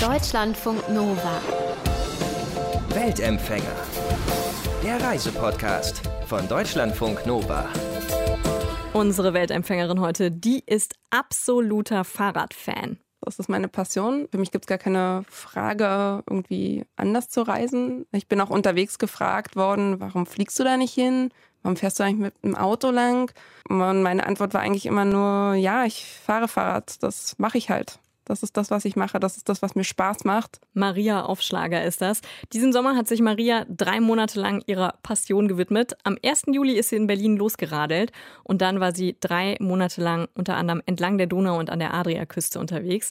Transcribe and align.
Deutschlandfunk 0.00 0.88
Nova. 0.88 1.42
Weltempfänger. 2.94 3.76
Der 4.82 4.98
Reisepodcast 4.98 6.00
von 6.24 6.48
Deutschlandfunk 6.48 7.26
Nova. 7.26 7.68
Unsere 8.94 9.34
Weltempfängerin 9.34 10.00
heute, 10.00 10.30
die 10.30 10.62
ist 10.64 10.94
absoluter 11.10 12.04
Fahrradfan. 12.04 12.96
Das 13.20 13.38
ist 13.38 13.50
meine 13.50 13.68
Passion. 13.68 14.26
Für 14.30 14.38
mich 14.38 14.50
gibt 14.50 14.64
es 14.64 14.68
gar 14.68 14.78
keine 14.78 15.22
Frage, 15.28 16.24
irgendwie 16.26 16.86
anders 16.96 17.28
zu 17.28 17.42
reisen. 17.42 18.06
Ich 18.12 18.26
bin 18.26 18.40
auch 18.40 18.48
unterwegs 18.48 18.98
gefragt 18.98 19.54
worden, 19.54 20.00
warum 20.00 20.24
fliegst 20.24 20.58
du 20.58 20.64
da 20.64 20.78
nicht 20.78 20.94
hin? 20.94 21.28
Warum 21.62 21.76
fährst 21.76 22.00
du 22.00 22.04
eigentlich 22.04 22.32
mit 22.32 22.42
dem 22.42 22.56
Auto 22.56 22.90
lang? 22.90 23.30
Und 23.68 24.02
meine 24.02 24.26
Antwort 24.26 24.54
war 24.54 24.62
eigentlich 24.62 24.86
immer 24.86 25.04
nur, 25.04 25.56
ja, 25.56 25.84
ich 25.84 26.06
fahre 26.24 26.48
Fahrrad, 26.48 27.02
das 27.02 27.38
mache 27.38 27.58
ich 27.58 27.68
halt. 27.68 27.99
Das 28.30 28.44
ist 28.44 28.56
das, 28.56 28.70
was 28.70 28.84
ich 28.84 28.94
mache. 28.94 29.18
Das 29.18 29.36
ist 29.36 29.48
das, 29.48 29.60
was 29.60 29.74
mir 29.74 29.82
Spaß 29.82 30.22
macht. 30.24 30.60
Maria 30.72 31.24
Aufschlager 31.24 31.82
ist 31.84 32.00
das. 32.00 32.20
Diesen 32.52 32.72
Sommer 32.72 32.96
hat 32.96 33.08
sich 33.08 33.20
Maria 33.20 33.66
drei 33.68 33.98
Monate 33.98 34.38
lang 34.38 34.62
ihrer 34.66 34.94
Passion 35.02 35.48
gewidmet. 35.48 35.96
Am 36.04 36.16
1. 36.24 36.44
Juli 36.46 36.74
ist 36.74 36.90
sie 36.90 36.96
in 36.96 37.08
Berlin 37.08 37.36
losgeradelt 37.36 38.12
und 38.44 38.62
dann 38.62 38.78
war 38.78 38.94
sie 38.94 39.16
drei 39.18 39.56
Monate 39.58 40.00
lang 40.00 40.28
unter 40.36 40.56
anderem 40.56 40.80
entlang 40.86 41.18
der 41.18 41.26
Donau 41.26 41.58
und 41.58 41.70
an 41.70 41.80
der 41.80 41.92
Adriaküste 41.92 42.60
unterwegs. 42.60 43.10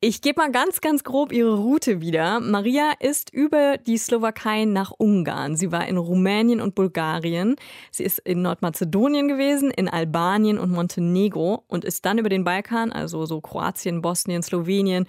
Ich 0.00 0.22
gebe 0.22 0.40
mal 0.40 0.52
ganz, 0.52 0.80
ganz 0.80 1.02
grob 1.02 1.32
ihre 1.32 1.56
Route 1.56 2.00
wieder. 2.00 2.38
Maria 2.38 2.92
ist 3.00 3.34
über 3.34 3.78
die 3.78 3.98
Slowakei 3.98 4.64
nach 4.64 4.92
Ungarn. 4.96 5.56
Sie 5.56 5.72
war 5.72 5.88
in 5.88 5.96
Rumänien 5.96 6.60
und 6.60 6.76
Bulgarien. 6.76 7.56
Sie 7.90 8.04
ist 8.04 8.20
in 8.20 8.40
Nordmazedonien 8.42 9.26
gewesen, 9.26 9.72
in 9.72 9.88
Albanien 9.88 10.60
und 10.60 10.70
Montenegro 10.70 11.64
und 11.66 11.84
ist 11.84 12.06
dann 12.06 12.18
über 12.18 12.28
den 12.28 12.44
Balkan, 12.44 12.92
also 12.92 13.26
so 13.26 13.40
Kroatien, 13.40 14.00
Bosnien, 14.00 14.44
Slowenien, 14.44 15.08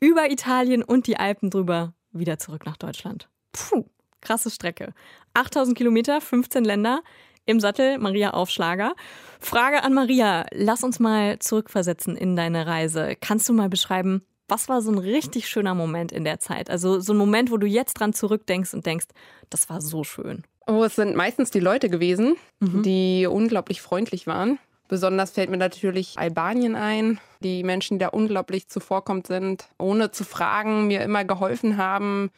über 0.00 0.30
Italien 0.30 0.82
und 0.82 1.06
die 1.06 1.18
Alpen 1.18 1.50
drüber 1.50 1.92
wieder 2.10 2.38
zurück 2.38 2.64
nach 2.64 2.78
Deutschland. 2.78 3.28
Puh, 3.52 3.84
krasse 4.22 4.50
Strecke. 4.50 4.94
8000 5.34 5.76
Kilometer, 5.76 6.22
15 6.22 6.64
Länder. 6.64 7.02
Im 7.44 7.60
Sattel 7.60 7.98
Maria 7.98 8.30
Aufschlager. 8.30 8.94
Frage 9.38 9.82
an 9.82 9.92
Maria, 9.92 10.46
lass 10.52 10.84
uns 10.84 10.98
mal 10.98 11.38
zurückversetzen 11.40 12.16
in 12.16 12.36
deine 12.36 12.66
Reise. 12.66 13.16
Kannst 13.20 13.48
du 13.48 13.52
mal 13.52 13.68
beschreiben, 13.68 14.22
was 14.50 14.68
war 14.68 14.82
so 14.82 14.90
ein 14.90 14.98
richtig 14.98 15.48
schöner 15.48 15.74
Moment 15.74 16.12
in 16.12 16.24
der 16.24 16.40
Zeit? 16.40 16.70
Also 16.70 17.00
so 17.00 17.12
ein 17.12 17.16
Moment, 17.16 17.50
wo 17.50 17.56
du 17.56 17.66
jetzt 17.66 17.94
dran 17.94 18.12
zurückdenkst 18.12 18.74
und 18.74 18.84
denkst, 18.84 19.06
das 19.48 19.68
war 19.68 19.80
so 19.80 20.04
schön. 20.04 20.44
Oh, 20.66 20.84
es 20.84 20.96
sind 20.96 21.16
meistens 21.16 21.50
die 21.50 21.60
Leute 21.60 21.88
gewesen, 21.88 22.36
mhm. 22.60 22.82
die 22.82 23.26
unglaublich 23.26 23.80
freundlich 23.80 24.26
waren. 24.26 24.58
Besonders 24.88 25.30
fällt 25.30 25.50
mir 25.50 25.56
natürlich 25.56 26.18
Albanien 26.18 26.74
ein. 26.74 27.20
Die 27.40 27.62
Menschen, 27.62 27.98
die 27.98 28.04
da 28.04 28.08
unglaublich 28.08 28.68
zuvorkommt 28.68 29.28
sind, 29.28 29.68
ohne 29.78 30.10
zu 30.10 30.24
fragen, 30.24 30.88
mir 30.88 31.02
immer 31.02 31.24
geholfen 31.24 31.76
haben. 31.76 32.30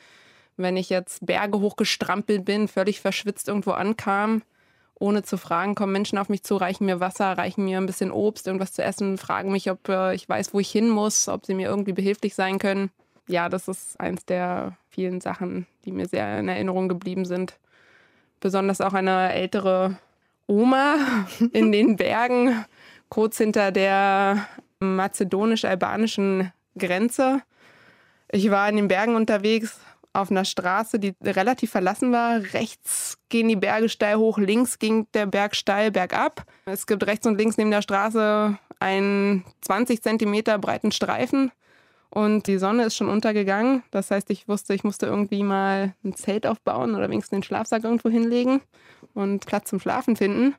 Wenn 0.58 0.76
ich 0.76 0.90
jetzt 0.90 1.24
Berge 1.24 1.60
hochgestrampelt 1.60 2.44
bin, 2.44 2.68
völlig 2.68 3.00
verschwitzt 3.00 3.48
irgendwo 3.48 3.70
ankam, 3.70 4.42
ohne 5.02 5.22
zu 5.24 5.36
fragen, 5.36 5.74
kommen 5.74 5.92
Menschen 5.92 6.16
auf 6.16 6.28
mich 6.28 6.44
zu, 6.44 6.56
reichen 6.56 6.86
mir 6.86 7.00
Wasser, 7.00 7.36
reichen 7.36 7.64
mir 7.64 7.78
ein 7.78 7.86
bisschen 7.86 8.12
Obst, 8.12 8.46
irgendwas 8.46 8.72
zu 8.72 8.82
essen, 8.82 9.18
fragen 9.18 9.50
mich, 9.50 9.70
ob 9.70 9.88
äh, 9.88 10.14
ich 10.14 10.28
weiß, 10.28 10.54
wo 10.54 10.60
ich 10.60 10.70
hin 10.70 10.88
muss, 10.88 11.28
ob 11.28 11.44
sie 11.44 11.54
mir 11.54 11.68
irgendwie 11.68 11.92
behilflich 11.92 12.34
sein 12.34 12.58
können. 12.58 12.90
Ja, 13.26 13.48
das 13.48 13.68
ist 13.68 13.98
eins 14.00 14.24
der 14.24 14.76
vielen 14.88 15.20
Sachen, 15.20 15.66
die 15.84 15.92
mir 15.92 16.06
sehr 16.06 16.38
in 16.38 16.48
Erinnerung 16.48 16.88
geblieben 16.88 17.24
sind. 17.24 17.58
Besonders 18.40 18.80
auch 18.80 18.94
eine 18.94 19.32
ältere 19.32 19.96
Oma 20.46 20.96
in 21.52 21.72
den 21.72 21.96
Bergen, 21.96 22.64
kurz 23.08 23.38
hinter 23.38 23.72
der 23.72 24.46
mazedonisch-albanischen 24.78 26.52
Grenze. 26.78 27.42
Ich 28.30 28.50
war 28.50 28.68
in 28.68 28.76
den 28.76 28.88
Bergen 28.88 29.16
unterwegs, 29.16 29.80
auf 30.12 30.30
einer 30.30 30.44
Straße, 30.44 30.98
die 30.98 31.14
relativ 31.22 31.70
verlassen 31.70 32.12
war. 32.12 32.42
Rechts 32.52 33.18
gehen 33.28 33.48
die 33.48 33.56
Berge 33.56 33.88
steil 33.88 34.16
hoch, 34.16 34.38
links 34.38 34.78
ging 34.78 35.06
der 35.14 35.26
Berg 35.26 35.56
steil 35.56 35.90
bergab. 35.90 36.44
Es 36.66 36.86
gibt 36.86 37.06
rechts 37.06 37.26
und 37.26 37.38
links 37.38 37.56
neben 37.56 37.70
der 37.70 37.82
Straße 37.82 38.58
einen 38.78 39.44
20 39.62 40.02
Zentimeter 40.02 40.58
breiten 40.58 40.92
Streifen 40.92 41.50
und 42.10 42.46
die 42.46 42.58
Sonne 42.58 42.84
ist 42.84 42.96
schon 42.96 43.08
untergegangen. 43.08 43.82
Das 43.90 44.10
heißt, 44.10 44.28
ich 44.30 44.46
wusste, 44.46 44.74
ich 44.74 44.84
musste 44.84 45.06
irgendwie 45.06 45.42
mal 45.42 45.94
ein 46.04 46.14
Zelt 46.14 46.46
aufbauen 46.46 46.94
oder 46.94 47.08
wenigstens 47.08 47.36
den 47.36 47.42
Schlafsack 47.42 47.84
irgendwo 47.84 48.10
hinlegen 48.10 48.60
und 49.14 49.46
Platz 49.46 49.70
zum 49.70 49.80
Schlafen 49.80 50.16
finden. 50.16 50.54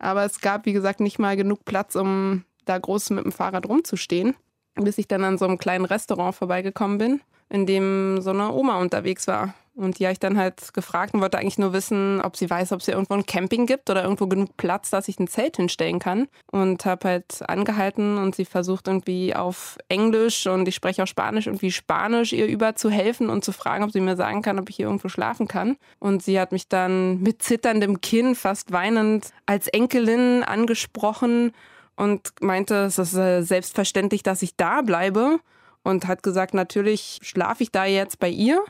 Aber 0.00 0.24
es 0.24 0.40
gab, 0.40 0.66
wie 0.66 0.72
gesagt, 0.72 0.98
nicht 0.98 1.20
mal 1.20 1.36
genug 1.36 1.64
Platz, 1.64 1.94
um 1.94 2.44
da 2.64 2.78
groß 2.78 3.10
mit 3.10 3.24
dem 3.24 3.32
Fahrrad 3.32 3.68
rumzustehen, 3.68 4.34
bis 4.84 4.98
ich 4.98 5.08
dann 5.08 5.24
an 5.24 5.38
so 5.38 5.44
einem 5.44 5.58
kleinen 5.58 5.84
Restaurant 5.84 6.34
vorbeigekommen 6.34 6.98
bin 6.98 7.20
in 7.50 7.66
dem 7.66 8.20
so 8.20 8.30
eine 8.30 8.52
Oma 8.52 8.80
unterwegs 8.80 9.26
war. 9.26 9.54
Und 9.74 10.00
die 10.00 10.06
habe 10.06 10.12
ich 10.12 10.18
dann 10.18 10.36
halt 10.36 10.74
gefragt 10.74 11.14
und 11.14 11.20
wollte 11.20 11.38
eigentlich 11.38 11.56
nur 11.56 11.72
wissen, 11.72 12.20
ob 12.20 12.36
sie 12.36 12.50
weiß, 12.50 12.72
ob 12.72 12.80
es 12.80 12.86
hier 12.86 12.94
irgendwo 12.94 13.14
ein 13.14 13.26
Camping 13.26 13.64
gibt 13.64 13.88
oder 13.88 14.02
irgendwo 14.02 14.26
genug 14.26 14.56
Platz, 14.56 14.90
dass 14.90 15.06
ich 15.06 15.20
ein 15.20 15.28
Zelt 15.28 15.56
hinstellen 15.56 16.00
kann. 16.00 16.26
Und 16.50 16.84
habe 16.84 17.08
halt 17.08 17.48
angehalten 17.48 18.18
und 18.18 18.34
sie 18.34 18.44
versucht 18.44 18.88
irgendwie 18.88 19.36
auf 19.36 19.78
Englisch 19.88 20.48
und 20.48 20.66
ich 20.66 20.74
spreche 20.74 21.04
auch 21.04 21.06
Spanisch, 21.06 21.46
irgendwie 21.46 21.70
Spanisch 21.70 22.32
ihr 22.32 22.46
über 22.46 22.74
zu 22.74 22.90
helfen 22.90 23.30
und 23.30 23.44
zu 23.44 23.52
fragen, 23.52 23.84
ob 23.84 23.92
sie 23.92 24.00
mir 24.00 24.16
sagen 24.16 24.42
kann, 24.42 24.58
ob 24.58 24.68
ich 24.68 24.76
hier 24.76 24.86
irgendwo 24.86 25.08
schlafen 25.08 25.46
kann. 25.46 25.76
Und 26.00 26.24
sie 26.24 26.40
hat 26.40 26.50
mich 26.50 26.66
dann 26.66 27.20
mit 27.20 27.40
zitterndem 27.44 28.00
Kinn, 28.00 28.34
fast 28.34 28.72
weinend, 28.72 29.30
als 29.46 29.68
Enkelin 29.68 30.42
angesprochen 30.42 31.52
und 31.98 32.32
meinte, 32.40 32.84
es 32.84 32.98
ist 32.98 33.14
äh, 33.14 33.42
selbstverständlich, 33.42 34.22
dass 34.22 34.42
ich 34.42 34.56
da 34.56 34.82
bleibe 34.82 35.40
und 35.82 36.06
hat 36.06 36.22
gesagt, 36.22 36.54
natürlich 36.54 37.18
schlafe 37.22 37.64
ich 37.64 37.72
da 37.72 37.84
jetzt 37.84 38.20
bei 38.20 38.28
ihr. 38.28 38.62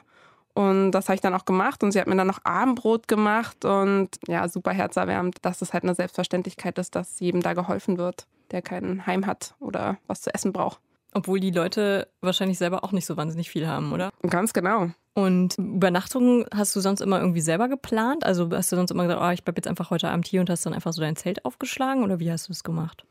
Und 0.55 0.91
das 0.91 1.09
habe 1.09 1.15
ich 1.15 1.21
dann 1.21 1.35
auch 1.35 1.45
gemacht 1.45 1.85
und 1.85 1.93
sie 1.93 2.01
hat 2.01 2.09
mir 2.09 2.17
dann 2.17 2.27
noch 2.27 2.45
Abendbrot 2.45 3.07
gemacht 3.07 3.65
und 3.65 4.09
ja, 4.27 4.49
super 4.49 4.73
herzerwärmend, 4.73 5.37
dass 5.43 5.63
es 5.63 5.73
halt 5.73 5.85
eine 5.85 5.95
Selbstverständlichkeit 5.95 6.79
ist, 6.79 6.97
dass 6.97 7.21
jedem 7.21 7.43
da 7.43 7.53
geholfen 7.53 7.97
wird, 7.97 8.27
der 8.51 8.63
kein 8.63 9.07
Heim 9.07 9.27
hat 9.27 9.55
oder 9.61 9.99
was 10.09 10.23
zu 10.23 10.35
essen 10.35 10.53
braucht. 10.53 10.81
Obwohl 11.19 11.41
die 11.41 11.51
Leute 11.51 12.07
wahrscheinlich 12.21 12.59
selber 12.59 12.85
auch 12.85 12.93
nicht 12.93 13.05
so 13.05 13.17
wahnsinnig 13.17 13.51
viel 13.51 13.67
haben, 13.67 13.93
oder? 13.93 14.11
Ganz 14.23 14.53
genau. 14.53 14.91
Und 15.15 15.59
Übernachtungen 15.59 16.47
hast 16.55 16.77
du 16.77 16.81
sonst 16.81 17.01
immer 17.01 17.19
irgendwie 17.19 17.41
selber 17.41 17.69
geplant? 17.69 18.25
Also 18.25 18.49
hast 18.53 18.71
du 18.71 18.77
sonst 18.77 18.93
immer 18.93 19.03
gesagt, 19.03 19.21
oh, 19.21 19.31
ich 19.31 19.43
bleibe 19.43 19.59
jetzt 19.59 19.67
einfach 19.67 19.91
heute 19.91 20.11
Abend 20.11 20.29
hier 20.29 20.41
und 20.41 20.49
hast 20.49 20.65
dann 20.65 20.75
einfach 20.75 20.93
so 20.93 21.01
dein 21.01 21.17
Zelt 21.17 21.45
aufgeschlagen 21.45 22.05
oder 22.05 22.21
wie 22.21 22.31
hast 22.31 22.47
du 22.47 22.53
es 22.53 22.63
gemacht? 22.63 23.05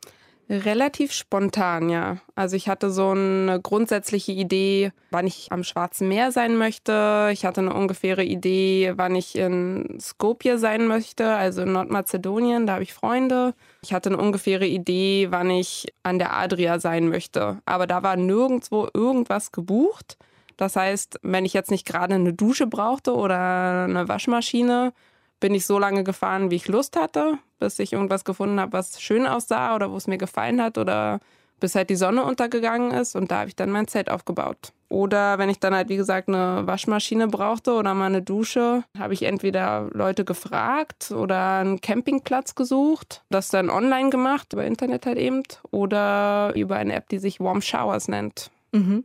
Relativ 0.50 1.12
spontan, 1.12 1.90
ja. 1.90 2.16
Also 2.34 2.56
ich 2.56 2.70
hatte 2.70 2.90
so 2.90 3.10
eine 3.10 3.60
grundsätzliche 3.62 4.32
Idee, 4.32 4.92
wann 5.10 5.26
ich 5.26 5.48
am 5.52 5.62
Schwarzen 5.62 6.08
Meer 6.08 6.32
sein 6.32 6.56
möchte. 6.56 7.28
Ich 7.34 7.44
hatte 7.44 7.60
eine 7.60 7.74
ungefähre 7.74 8.24
Idee, 8.24 8.94
wann 8.96 9.14
ich 9.14 9.36
in 9.36 9.98
Skopje 10.00 10.56
sein 10.56 10.86
möchte, 10.86 11.34
also 11.34 11.60
in 11.60 11.72
Nordmazedonien, 11.72 12.66
da 12.66 12.74
habe 12.74 12.82
ich 12.82 12.94
Freunde. 12.94 13.52
Ich 13.82 13.92
hatte 13.92 14.08
eine 14.08 14.16
ungefähre 14.16 14.66
Idee, 14.66 15.26
wann 15.30 15.50
ich 15.50 15.92
an 16.02 16.18
der 16.18 16.34
Adria 16.34 16.78
sein 16.78 17.10
möchte. 17.10 17.58
Aber 17.66 17.86
da 17.86 18.02
war 18.02 18.16
nirgendwo 18.16 18.88
irgendwas 18.94 19.52
gebucht. 19.52 20.16
Das 20.56 20.76
heißt, 20.76 21.20
wenn 21.22 21.44
ich 21.44 21.52
jetzt 21.52 21.70
nicht 21.70 21.86
gerade 21.86 22.14
eine 22.14 22.32
Dusche 22.32 22.66
brauchte 22.66 23.14
oder 23.14 23.84
eine 23.84 24.08
Waschmaschine, 24.08 24.94
bin 25.40 25.54
ich 25.54 25.66
so 25.66 25.78
lange 25.78 26.04
gefahren, 26.04 26.50
wie 26.50 26.56
ich 26.56 26.68
Lust 26.68 26.96
hatte, 26.96 27.38
bis 27.58 27.78
ich 27.78 27.92
irgendwas 27.92 28.24
gefunden 28.24 28.60
habe, 28.60 28.72
was 28.72 29.00
schön 29.00 29.26
aussah 29.26 29.74
oder 29.74 29.90
wo 29.90 29.96
es 29.96 30.06
mir 30.06 30.18
gefallen 30.18 30.62
hat 30.62 30.78
oder 30.78 31.20
bis 31.60 31.74
halt 31.74 31.90
die 31.90 31.96
Sonne 31.96 32.22
untergegangen 32.24 32.92
ist 32.92 33.16
und 33.16 33.30
da 33.30 33.40
habe 33.40 33.48
ich 33.48 33.56
dann 33.56 33.70
mein 33.70 33.88
Zelt 33.88 34.10
aufgebaut. 34.10 34.72
Oder 34.88 35.38
wenn 35.38 35.50
ich 35.50 35.60
dann 35.60 35.74
halt, 35.74 35.88
wie 35.88 35.96
gesagt, 35.96 36.28
eine 36.28 36.66
Waschmaschine 36.66 37.28
brauchte 37.28 37.72
oder 37.72 37.92
mal 37.94 38.06
eine 38.06 38.22
Dusche, 38.22 38.84
habe 38.98 39.12
ich 39.12 39.24
entweder 39.24 39.88
Leute 39.92 40.24
gefragt 40.24 41.10
oder 41.10 41.58
einen 41.58 41.80
Campingplatz 41.80 42.54
gesucht, 42.54 43.22
das 43.28 43.48
dann 43.48 43.70
online 43.70 44.10
gemacht, 44.10 44.52
über 44.52 44.64
Internet 44.64 45.04
halt 45.04 45.18
eben, 45.18 45.42
oder 45.70 46.52
über 46.54 46.76
eine 46.76 46.94
App, 46.94 47.08
die 47.08 47.18
sich 47.18 47.40
Warm 47.40 47.60
Showers 47.60 48.08
nennt. 48.08 48.50
Mhm. 48.72 49.04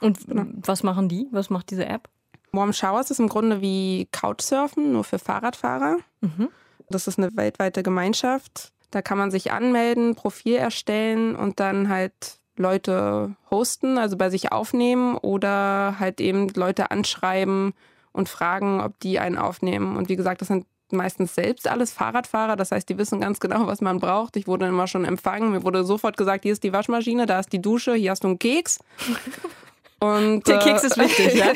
Und 0.00 0.26
genau. 0.26 0.46
was 0.56 0.82
machen 0.82 1.08
die? 1.08 1.28
Was 1.30 1.50
macht 1.50 1.70
diese 1.70 1.86
App? 1.86 2.08
Warm 2.52 2.72
Showers 2.72 3.10
ist 3.10 3.20
im 3.20 3.28
Grunde 3.28 3.60
wie 3.60 4.08
Couchsurfen, 4.12 4.92
nur 4.92 5.04
für 5.04 5.18
Fahrradfahrer. 5.18 5.98
Mhm. 6.20 6.48
Das 6.88 7.06
ist 7.06 7.18
eine 7.18 7.36
weltweite 7.36 7.82
Gemeinschaft. 7.82 8.72
Da 8.90 9.02
kann 9.02 9.18
man 9.18 9.30
sich 9.30 9.52
anmelden, 9.52 10.14
Profil 10.14 10.56
erstellen 10.56 11.34
und 11.34 11.60
dann 11.60 11.88
halt 11.88 12.38
Leute 12.56 13.36
hosten, 13.50 13.98
also 13.98 14.16
bei 14.16 14.30
sich 14.30 14.52
aufnehmen 14.52 15.16
oder 15.16 15.96
halt 15.98 16.20
eben 16.20 16.48
Leute 16.54 16.90
anschreiben 16.90 17.74
und 18.12 18.28
fragen, 18.28 18.80
ob 18.80 18.98
die 19.00 19.18
einen 19.18 19.36
aufnehmen. 19.36 19.96
Und 19.96 20.08
wie 20.08 20.16
gesagt, 20.16 20.40
das 20.40 20.48
sind 20.48 20.66
meistens 20.90 21.34
selbst 21.34 21.68
alles 21.68 21.92
Fahrradfahrer. 21.92 22.56
Das 22.56 22.70
heißt, 22.70 22.88
die 22.88 22.96
wissen 22.96 23.20
ganz 23.20 23.40
genau, 23.40 23.66
was 23.66 23.80
man 23.80 23.98
braucht. 23.98 24.36
Ich 24.36 24.46
wurde 24.46 24.66
immer 24.66 24.86
schon 24.86 25.04
empfangen. 25.04 25.50
Mir 25.50 25.64
wurde 25.64 25.84
sofort 25.84 26.16
gesagt, 26.16 26.44
hier 26.44 26.52
ist 26.52 26.64
die 26.64 26.72
Waschmaschine, 26.72 27.26
da 27.26 27.40
ist 27.40 27.52
die 27.52 27.60
Dusche, 27.60 27.94
hier 27.94 28.12
hast 28.12 28.24
du 28.24 28.28
einen 28.28 28.38
Keks. 28.38 28.78
Und, 29.98 30.46
der 30.46 30.58
Keks 30.58 30.84
ist 30.84 30.98
wichtig, 30.98 31.34
ja? 31.34 31.52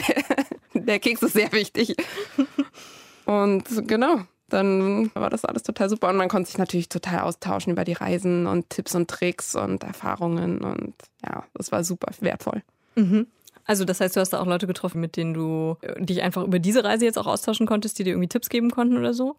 der 0.75 0.99
Keks 0.99 1.23
ist 1.23 1.35
sehr 1.35 1.53
wichtig. 1.53 1.95
Und 3.27 3.65
genau, 3.87 4.21
dann 4.49 5.11
war 5.15 5.31
das 5.31 5.45
alles 5.45 5.63
total 5.63 5.89
super. 5.89 6.09
Und 6.09 6.17
man 6.17 6.29
konnte 6.29 6.49
sich 6.49 6.59
natürlich 6.59 6.89
total 6.89 7.21
austauschen 7.21 7.73
über 7.73 7.85
die 7.85 7.93
Reisen 7.93 8.47
und 8.47 8.71
Tipps 8.71 8.95
und 8.95 9.09
Tricks 9.09 9.55
und 9.55 9.85
Erfahrungen. 9.85 10.61
Und 10.63 10.95
ja, 11.25 11.45
das 11.55 11.71
war 11.73 11.85
super 11.85 12.13
wertvoll. 12.21 12.63
Mhm. 12.97 13.27
Also 13.65 13.85
das 13.85 14.01
heißt, 14.01 14.17
du 14.17 14.21
hast 14.21 14.31
da 14.31 14.41
auch 14.41 14.47
Leute 14.47 14.67
getroffen, 14.67 15.01
mit 15.01 15.17
denen 15.17 15.35
du 15.35 15.77
äh, 15.83 16.03
dich 16.05 16.23
einfach 16.23 16.45
über 16.45 16.59
diese 16.59 16.83
Reise 16.83 17.05
jetzt 17.05 17.19
auch 17.19 17.27
austauschen 17.27 17.67
konntest, 17.67 17.99
die 17.99 18.05
dir 18.05 18.11
irgendwie 18.11 18.29
Tipps 18.29 18.49
geben 18.49 18.71
konnten 18.71 18.99
oder 18.99 19.15
so? 19.15 19.37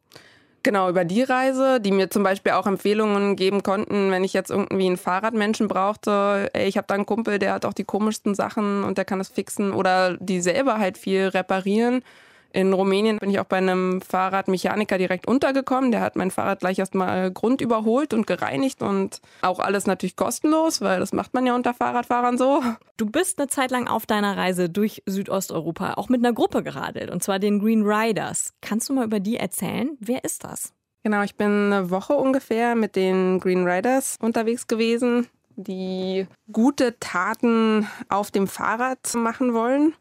Genau, 0.63 0.89
über 0.89 1.05
die 1.05 1.23
Reise, 1.23 1.81
die 1.81 1.91
mir 1.91 2.11
zum 2.11 2.21
Beispiel 2.21 2.51
auch 2.51 2.67
Empfehlungen 2.67 3.35
geben 3.35 3.63
konnten, 3.63 4.11
wenn 4.11 4.23
ich 4.23 4.33
jetzt 4.33 4.51
irgendwie 4.51 4.85
einen 4.85 4.97
Fahrradmenschen 4.97 5.67
brauchte. 5.67 6.51
Ey, 6.53 6.67
ich 6.67 6.77
habe 6.77 6.85
da 6.85 6.93
einen 6.93 7.07
Kumpel, 7.07 7.39
der 7.39 7.53
hat 7.53 7.65
auch 7.65 7.73
die 7.73 7.83
komischsten 7.83 8.35
Sachen 8.35 8.83
und 8.83 8.99
der 8.99 9.05
kann 9.05 9.17
das 9.17 9.29
fixen 9.29 9.73
oder 9.73 10.17
die 10.17 10.39
selber 10.39 10.77
halt 10.77 10.99
viel 10.99 11.27
reparieren. 11.29 12.03
In 12.53 12.73
Rumänien 12.73 13.17
bin 13.17 13.29
ich 13.29 13.39
auch 13.39 13.45
bei 13.45 13.57
einem 13.57 14.01
Fahrradmechaniker 14.01 14.97
direkt 14.97 15.27
untergekommen. 15.27 15.91
Der 15.91 16.01
hat 16.01 16.15
mein 16.15 16.31
Fahrrad 16.31 16.59
gleich 16.59 16.79
erstmal 16.79 17.31
grundüberholt 17.31 18.13
und 18.13 18.27
gereinigt 18.27 18.81
und 18.81 19.21
auch 19.41 19.59
alles 19.59 19.87
natürlich 19.87 20.15
kostenlos, 20.15 20.81
weil 20.81 20.99
das 20.99 21.13
macht 21.13 21.33
man 21.33 21.45
ja 21.45 21.55
unter 21.55 21.73
Fahrradfahrern 21.73 22.37
so. 22.37 22.61
Du 22.97 23.05
bist 23.05 23.39
eine 23.39 23.47
Zeit 23.47 23.71
lang 23.71 23.87
auf 23.87 24.05
deiner 24.05 24.35
Reise 24.37 24.69
durch 24.69 25.01
Südosteuropa 25.05 25.93
auch 25.93 26.09
mit 26.09 26.23
einer 26.23 26.33
Gruppe 26.33 26.63
geradelt 26.63 27.09
und 27.09 27.23
zwar 27.23 27.39
den 27.39 27.59
Green 27.59 27.83
Riders. 27.83 28.53
Kannst 28.61 28.89
du 28.89 28.93
mal 28.93 29.05
über 29.05 29.19
die 29.19 29.37
erzählen? 29.37 29.97
Wer 29.99 30.23
ist 30.23 30.43
das? 30.43 30.73
Genau, 31.03 31.23
ich 31.23 31.35
bin 31.35 31.73
eine 31.73 31.89
Woche 31.89 32.13
ungefähr 32.13 32.75
mit 32.75 32.95
den 32.95 33.39
Green 33.39 33.67
Riders 33.67 34.17
unterwegs 34.21 34.67
gewesen, 34.67 35.27
die 35.55 36.27
gute 36.51 36.99
Taten 36.99 37.87
auf 38.09 38.29
dem 38.29 38.47
Fahrrad 38.47 39.15
machen 39.15 39.53
wollen. 39.53 39.93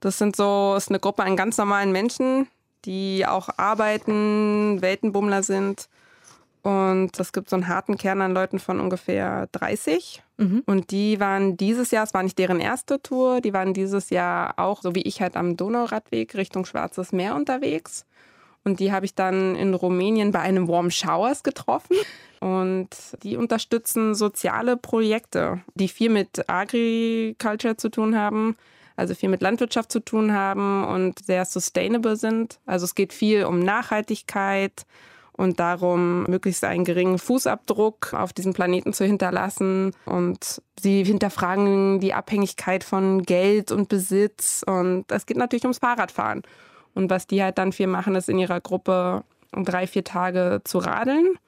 Das 0.00 0.18
sind 0.18 0.34
so, 0.34 0.74
ist 0.76 0.88
eine 0.88 0.98
Gruppe 0.98 1.22
an 1.22 1.36
ganz 1.36 1.58
normalen 1.58 1.92
Menschen, 1.92 2.48
die 2.84 3.24
auch 3.26 3.50
arbeiten, 3.56 4.80
Weltenbummler 4.80 5.42
sind. 5.42 5.88
Und 6.62 7.18
es 7.18 7.32
gibt 7.32 7.48
so 7.48 7.56
einen 7.56 7.68
harten 7.68 7.96
Kern 7.96 8.20
an 8.20 8.34
Leuten 8.34 8.58
von 8.58 8.80
ungefähr 8.80 9.48
30. 9.52 10.22
Mhm. 10.36 10.62
Und 10.66 10.90
die 10.90 11.20
waren 11.20 11.56
dieses 11.56 11.90
Jahr, 11.90 12.04
es 12.04 12.12
war 12.12 12.22
nicht 12.22 12.38
deren 12.38 12.60
erste 12.60 13.00
Tour, 13.00 13.40
die 13.40 13.52
waren 13.52 13.72
dieses 13.72 14.10
Jahr 14.10 14.58
auch, 14.58 14.82
so 14.82 14.94
wie 14.94 15.02
ich 15.02 15.22
halt 15.22 15.36
am 15.36 15.56
Donauradweg 15.56 16.34
Richtung 16.34 16.66
Schwarzes 16.66 17.12
Meer 17.12 17.34
unterwegs. 17.34 18.04
Und 18.62 18.80
die 18.80 18.92
habe 18.92 19.06
ich 19.06 19.14
dann 19.14 19.56
in 19.56 19.72
Rumänien 19.72 20.32
bei 20.32 20.40
einem 20.40 20.68
Warm 20.68 20.90
Showers 20.90 21.42
getroffen. 21.42 21.96
Und 22.40 22.88
die 23.22 23.36
unterstützen 23.36 24.14
soziale 24.14 24.76
Projekte, 24.76 25.62
die 25.74 25.88
viel 25.88 26.10
mit 26.10 26.48
Agriculture 26.48 27.76
zu 27.76 27.90
tun 27.90 28.16
haben 28.16 28.56
also 29.00 29.14
viel 29.14 29.30
mit 29.30 29.40
Landwirtschaft 29.40 29.90
zu 29.90 30.00
tun 30.00 30.32
haben 30.32 30.84
und 30.84 31.24
sehr 31.24 31.44
sustainable 31.44 32.16
sind. 32.16 32.60
Also 32.66 32.84
es 32.84 32.94
geht 32.94 33.12
viel 33.12 33.44
um 33.44 33.58
Nachhaltigkeit 33.58 34.84
und 35.32 35.58
darum, 35.58 36.24
möglichst 36.24 36.62
einen 36.64 36.84
geringen 36.84 37.18
Fußabdruck 37.18 38.12
auf 38.12 38.34
diesem 38.34 38.52
Planeten 38.52 38.92
zu 38.92 39.06
hinterlassen. 39.06 39.92
Und 40.04 40.60
sie 40.78 41.02
hinterfragen 41.02 41.98
die 41.98 42.12
Abhängigkeit 42.12 42.84
von 42.84 43.22
Geld 43.22 43.72
und 43.72 43.88
Besitz. 43.88 44.62
Und 44.66 45.10
es 45.10 45.24
geht 45.24 45.38
natürlich 45.38 45.64
ums 45.64 45.78
Fahrradfahren. 45.78 46.42
Und 46.94 47.08
was 47.08 47.26
die 47.26 47.42
halt 47.42 47.56
dann 47.56 47.72
viel 47.72 47.86
machen, 47.86 48.14
ist 48.16 48.28
in 48.28 48.38
ihrer 48.38 48.60
Gruppe 48.60 49.24
drei, 49.52 49.86
vier 49.86 50.04
Tage 50.04 50.60
zu 50.64 50.76
radeln 50.76 51.38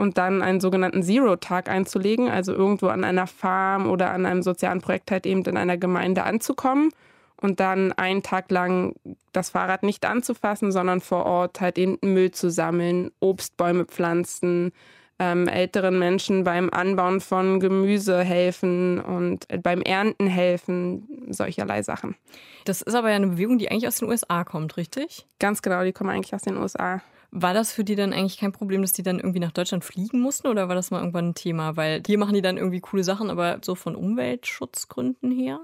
und 0.00 0.16
dann 0.16 0.40
einen 0.40 0.60
sogenannten 0.60 1.02
Zero-Tag 1.02 1.68
einzulegen, 1.68 2.30
also 2.30 2.54
irgendwo 2.54 2.86
an 2.86 3.04
einer 3.04 3.26
Farm 3.26 3.86
oder 3.86 4.12
an 4.12 4.24
einem 4.24 4.42
sozialen 4.42 4.80
Projekt 4.80 5.10
halt 5.10 5.26
eben 5.26 5.44
in 5.44 5.58
einer 5.58 5.76
Gemeinde 5.76 6.24
anzukommen 6.24 6.90
und 7.36 7.60
dann 7.60 7.92
einen 7.92 8.22
Tag 8.22 8.50
lang 8.50 8.94
das 9.32 9.50
Fahrrad 9.50 9.82
nicht 9.82 10.06
anzufassen, 10.06 10.72
sondern 10.72 11.02
vor 11.02 11.26
Ort 11.26 11.60
halt 11.60 11.76
eben 11.76 11.98
Müll 12.00 12.30
zu 12.30 12.50
sammeln, 12.50 13.10
Obstbäume 13.20 13.84
pflanzen, 13.84 14.72
ähm, 15.18 15.46
älteren 15.48 15.98
Menschen 15.98 16.44
beim 16.44 16.70
Anbauen 16.70 17.20
von 17.20 17.60
Gemüse 17.60 18.24
helfen 18.24 19.00
und 19.00 19.46
beim 19.62 19.82
Ernten 19.82 20.28
helfen, 20.28 21.26
solcherlei 21.28 21.82
Sachen. 21.82 22.16
Das 22.64 22.80
ist 22.80 22.94
aber 22.94 23.10
ja 23.10 23.16
eine 23.16 23.26
Bewegung, 23.26 23.58
die 23.58 23.70
eigentlich 23.70 23.86
aus 23.86 23.98
den 23.98 24.08
USA 24.08 24.44
kommt, 24.44 24.78
richtig? 24.78 25.26
Ganz 25.38 25.60
genau, 25.60 25.84
die 25.84 25.92
kommen 25.92 26.08
eigentlich 26.08 26.34
aus 26.34 26.42
den 26.42 26.56
USA. 26.56 27.02
War 27.32 27.54
das 27.54 27.72
für 27.72 27.84
die 27.84 27.94
dann 27.94 28.12
eigentlich 28.12 28.38
kein 28.38 28.52
Problem, 28.52 28.82
dass 28.82 28.92
die 28.92 29.04
dann 29.04 29.18
irgendwie 29.18 29.38
nach 29.38 29.52
Deutschland 29.52 29.84
fliegen 29.84 30.20
mussten 30.20 30.48
oder 30.48 30.68
war 30.68 30.74
das 30.74 30.90
mal 30.90 30.98
irgendwann 30.98 31.28
ein 31.28 31.34
Thema? 31.34 31.76
Weil 31.76 32.02
hier 32.04 32.18
machen 32.18 32.34
die 32.34 32.42
dann 32.42 32.56
irgendwie 32.56 32.80
coole 32.80 33.04
Sachen, 33.04 33.30
aber 33.30 33.58
so 33.64 33.74
von 33.76 33.94
Umweltschutzgründen 33.94 35.30
her? 35.30 35.60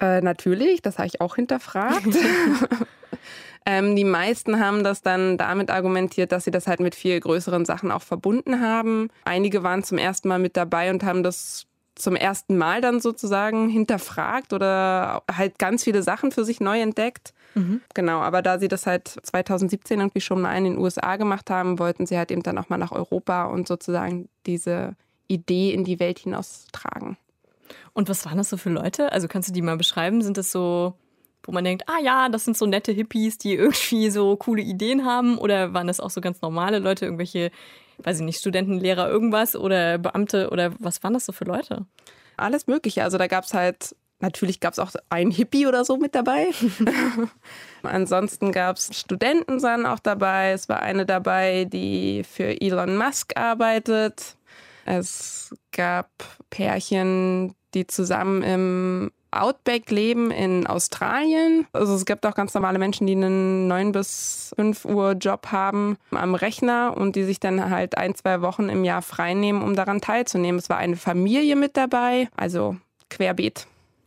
Äh, 0.00 0.20
natürlich, 0.20 0.80
das 0.80 0.98
habe 0.98 1.08
ich 1.08 1.20
auch 1.20 1.34
hinterfragt. 1.34 2.06
ähm, 3.66 3.96
die 3.96 4.04
meisten 4.04 4.60
haben 4.60 4.84
das 4.84 5.02
dann 5.02 5.36
damit 5.36 5.70
argumentiert, 5.70 6.30
dass 6.30 6.44
sie 6.44 6.52
das 6.52 6.68
halt 6.68 6.78
mit 6.78 6.94
viel 6.94 7.18
größeren 7.18 7.64
Sachen 7.64 7.90
auch 7.90 8.02
verbunden 8.02 8.60
haben. 8.60 9.10
Einige 9.24 9.64
waren 9.64 9.82
zum 9.82 9.98
ersten 9.98 10.28
Mal 10.28 10.38
mit 10.38 10.56
dabei 10.56 10.90
und 10.90 11.02
haben 11.02 11.24
das 11.24 11.66
zum 11.98 12.16
ersten 12.16 12.56
Mal 12.56 12.80
dann 12.80 13.00
sozusagen 13.00 13.68
hinterfragt 13.68 14.52
oder 14.52 15.22
halt 15.30 15.58
ganz 15.58 15.84
viele 15.84 16.02
Sachen 16.02 16.32
für 16.32 16.44
sich 16.44 16.60
neu 16.60 16.80
entdeckt. 16.80 17.34
Mhm. 17.54 17.80
Genau, 17.94 18.20
aber 18.20 18.42
da 18.42 18.58
sie 18.58 18.68
das 18.68 18.86
halt 18.86 19.08
2017 19.08 19.98
irgendwie 19.98 20.20
schon 20.20 20.40
mal 20.40 20.56
in 20.56 20.64
den 20.64 20.78
USA 20.78 21.16
gemacht 21.16 21.50
haben, 21.50 21.78
wollten 21.78 22.06
sie 22.06 22.16
halt 22.16 22.30
eben 22.30 22.42
dann 22.42 22.58
auch 22.58 22.68
mal 22.68 22.78
nach 22.78 22.92
Europa 22.92 23.44
und 23.44 23.68
sozusagen 23.68 24.28
diese 24.46 24.96
Idee 25.26 25.72
in 25.72 25.84
die 25.84 26.00
Welt 26.00 26.18
hinaustragen. 26.18 27.16
Und 27.92 28.08
was 28.08 28.24
waren 28.24 28.38
das 28.38 28.48
so 28.48 28.56
für 28.56 28.70
Leute? 28.70 29.12
Also 29.12 29.28
kannst 29.28 29.48
du 29.48 29.52
die 29.52 29.62
mal 29.62 29.76
beschreiben? 29.76 30.22
Sind 30.22 30.36
das 30.36 30.52
so, 30.52 30.94
wo 31.42 31.52
man 31.52 31.64
denkt, 31.64 31.84
ah 31.86 32.00
ja, 32.02 32.28
das 32.28 32.44
sind 32.44 32.56
so 32.56 32.66
nette 32.66 32.92
Hippies, 32.92 33.38
die 33.38 33.54
irgendwie 33.54 34.10
so 34.10 34.36
coole 34.36 34.62
Ideen 34.62 35.04
haben? 35.04 35.38
Oder 35.38 35.74
waren 35.74 35.86
das 35.86 36.00
auch 36.00 36.10
so 36.10 36.20
ganz 36.20 36.40
normale 36.40 36.78
Leute, 36.78 37.04
irgendwelche, 37.04 37.50
weiß 38.02 38.18
ich 38.18 38.24
nicht, 38.24 38.38
Studenten, 38.38 38.78
Lehrer, 38.78 39.08
irgendwas 39.08 39.56
oder 39.56 39.98
Beamte 39.98 40.50
oder 40.50 40.72
was 40.78 41.02
waren 41.02 41.14
das 41.14 41.26
so 41.26 41.32
für 41.32 41.44
Leute? 41.44 41.86
Alles 42.36 42.66
Mögliche. 42.66 43.02
Also 43.02 43.18
da 43.18 43.26
gab 43.26 43.44
es 43.44 43.54
halt 43.54 43.94
Natürlich 44.20 44.58
gab 44.58 44.72
es 44.72 44.80
auch 44.80 44.90
einen 45.10 45.30
Hippie 45.30 45.68
oder 45.68 45.84
so 45.84 45.96
mit 45.96 46.16
dabei. 46.16 46.48
Ansonsten 47.84 48.50
gab 48.50 48.76
es 48.76 48.98
Studenten 48.98 49.62
waren 49.62 49.86
auch 49.86 50.00
dabei. 50.00 50.50
Es 50.50 50.68
war 50.68 50.82
eine 50.82 51.06
dabei, 51.06 51.66
die 51.66 52.24
für 52.24 52.60
Elon 52.60 52.96
Musk 52.96 53.36
arbeitet. 53.36 54.36
Es 54.84 55.54
gab 55.70 56.10
Pärchen, 56.50 57.54
die 57.74 57.86
zusammen 57.86 58.42
im 58.42 59.12
Outback 59.30 59.90
leben 59.90 60.30
in 60.30 60.66
Australien. 60.66 61.66
Also 61.72 61.94
es 61.94 62.06
gibt 62.06 62.24
auch 62.24 62.34
ganz 62.34 62.54
normale 62.54 62.78
Menschen, 62.78 63.06
die 63.06 63.14
einen 63.14 63.68
9 63.68 63.92
bis 63.92 64.52
5 64.56 64.84
Uhr 64.84 65.12
Job 65.12 65.48
haben 65.52 65.96
am 66.10 66.34
Rechner 66.34 66.94
und 66.96 67.16
die 67.16 67.24
sich 67.24 67.40
dann 67.40 67.70
halt 67.70 67.98
ein, 67.98 68.14
zwei 68.14 68.40
Wochen 68.40 68.68
im 68.68 68.84
Jahr 68.84 69.02
freinehmen, 69.02 69.62
um 69.62 69.74
daran 69.74 70.00
teilzunehmen. 70.00 70.58
Es 70.58 70.70
war 70.70 70.78
eine 70.78 70.96
Familie 70.96 71.56
mit 71.56 71.76
dabei, 71.76 72.28
also 72.36 72.76
querbeet. 73.10 73.66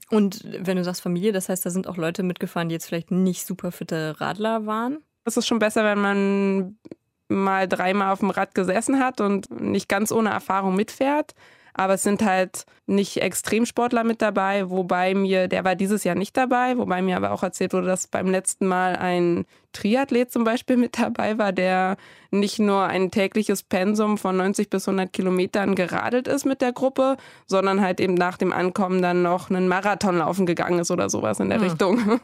Und 0.09 0.43
wenn 0.43 0.77
du 0.77 0.83
sagst 0.83 1.01
Familie, 1.01 1.31
das 1.31 1.47
heißt, 1.47 1.65
da 1.65 1.69
sind 1.69 1.87
auch 1.87 1.97
Leute 1.97 2.23
mitgefahren, 2.23 2.67
die 2.67 2.73
jetzt 2.73 2.87
vielleicht 2.87 3.11
nicht 3.11 3.45
super 3.45 3.71
fitte 3.71 4.19
Radler 4.19 4.65
waren? 4.65 4.97
Es 5.23 5.37
ist 5.37 5.47
schon 5.47 5.59
besser, 5.59 5.85
wenn 5.85 5.99
man 5.99 6.77
mal 7.29 7.67
dreimal 7.67 8.11
auf 8.11 8.19
dem 8.19 8.29
Rad 8.29 8.53
gesessen 8.53 8.99
hat 8.99 9.21
und 9.21 9.49
nicht 9.61 9.87
ganz 9.87 10.11
ohne 10.11 10.29
Erfahrung 10.29 10.75
mitfährt. 10.75 11.33
Aber 11.73 11.95
es 11.95 12.03
sind 12.03 12.23
halt 12.23 12.65
nicht 12.85 13.17
Extremsportler 13.17 14.03
mit 14.03 14.21
dabei, 14.21 14.69
wobei 14.69 15.13
mir, 15.13 15.47
der 15.47 15.63
war 15.63 15.75
dieses 15.75 16.03
Jahr 16.03 16.15
nicht 16.15 16.35
dabei, 16.35 16.77
wobei 16.77 17.01
mir 17.01 17.17
aber 17.17 17.31
auch 17.31 17.43
erzählt 17.43 17.73
wurde, 17.73 17.87
dass 17.87 18.07
beim 18.07 18.29
letzten 18.29 18.67
Mal 18.67 18.95
ein 18.95 19.45
Triathlet 19.73 20.31
zum 20.31 20.43
Beispiel 20.43 20.77
mit 20.77 20.99
dabei 20.99 21.37
war, 21.37 21.51
der 21.51 21.97
nicht 22.31 22.59
nur 22.59 22.83
ein 22.83 23.11
tägliches 23.11 23.63
Pensum 23.63 24.17
von 24.17 24.37
90 24.37 24.69
bis 24.69 24.87
100 24.87 25.11
Kilometern 25.11 25.75
geradelt 25.75 26.27
ist 26.27 26.45
mit 26.45 26.61
der 26.61 26.71
Gruppe, 26.71 27.17
sondern 27.45 27.81
halt 27.81 27.99
eben 27.99 28.13
nach 28.13 28.37
dem 28.37 28.53
Ankommen 28.53 29.01
dann 29.01 29.21
noch 29.21 29.49
einen 29.49 29.67
Marathon 29.67 30.17
laufen 30.17 30.45
gegangen 30.45 30.79
ist 30.79 30.91
oder 30.91 31.09
sowas 31.09 31.39
in 31.39 31.49
der 31.49 31.59
hm. 31.59 31.67
Richtung. 31.67 32.19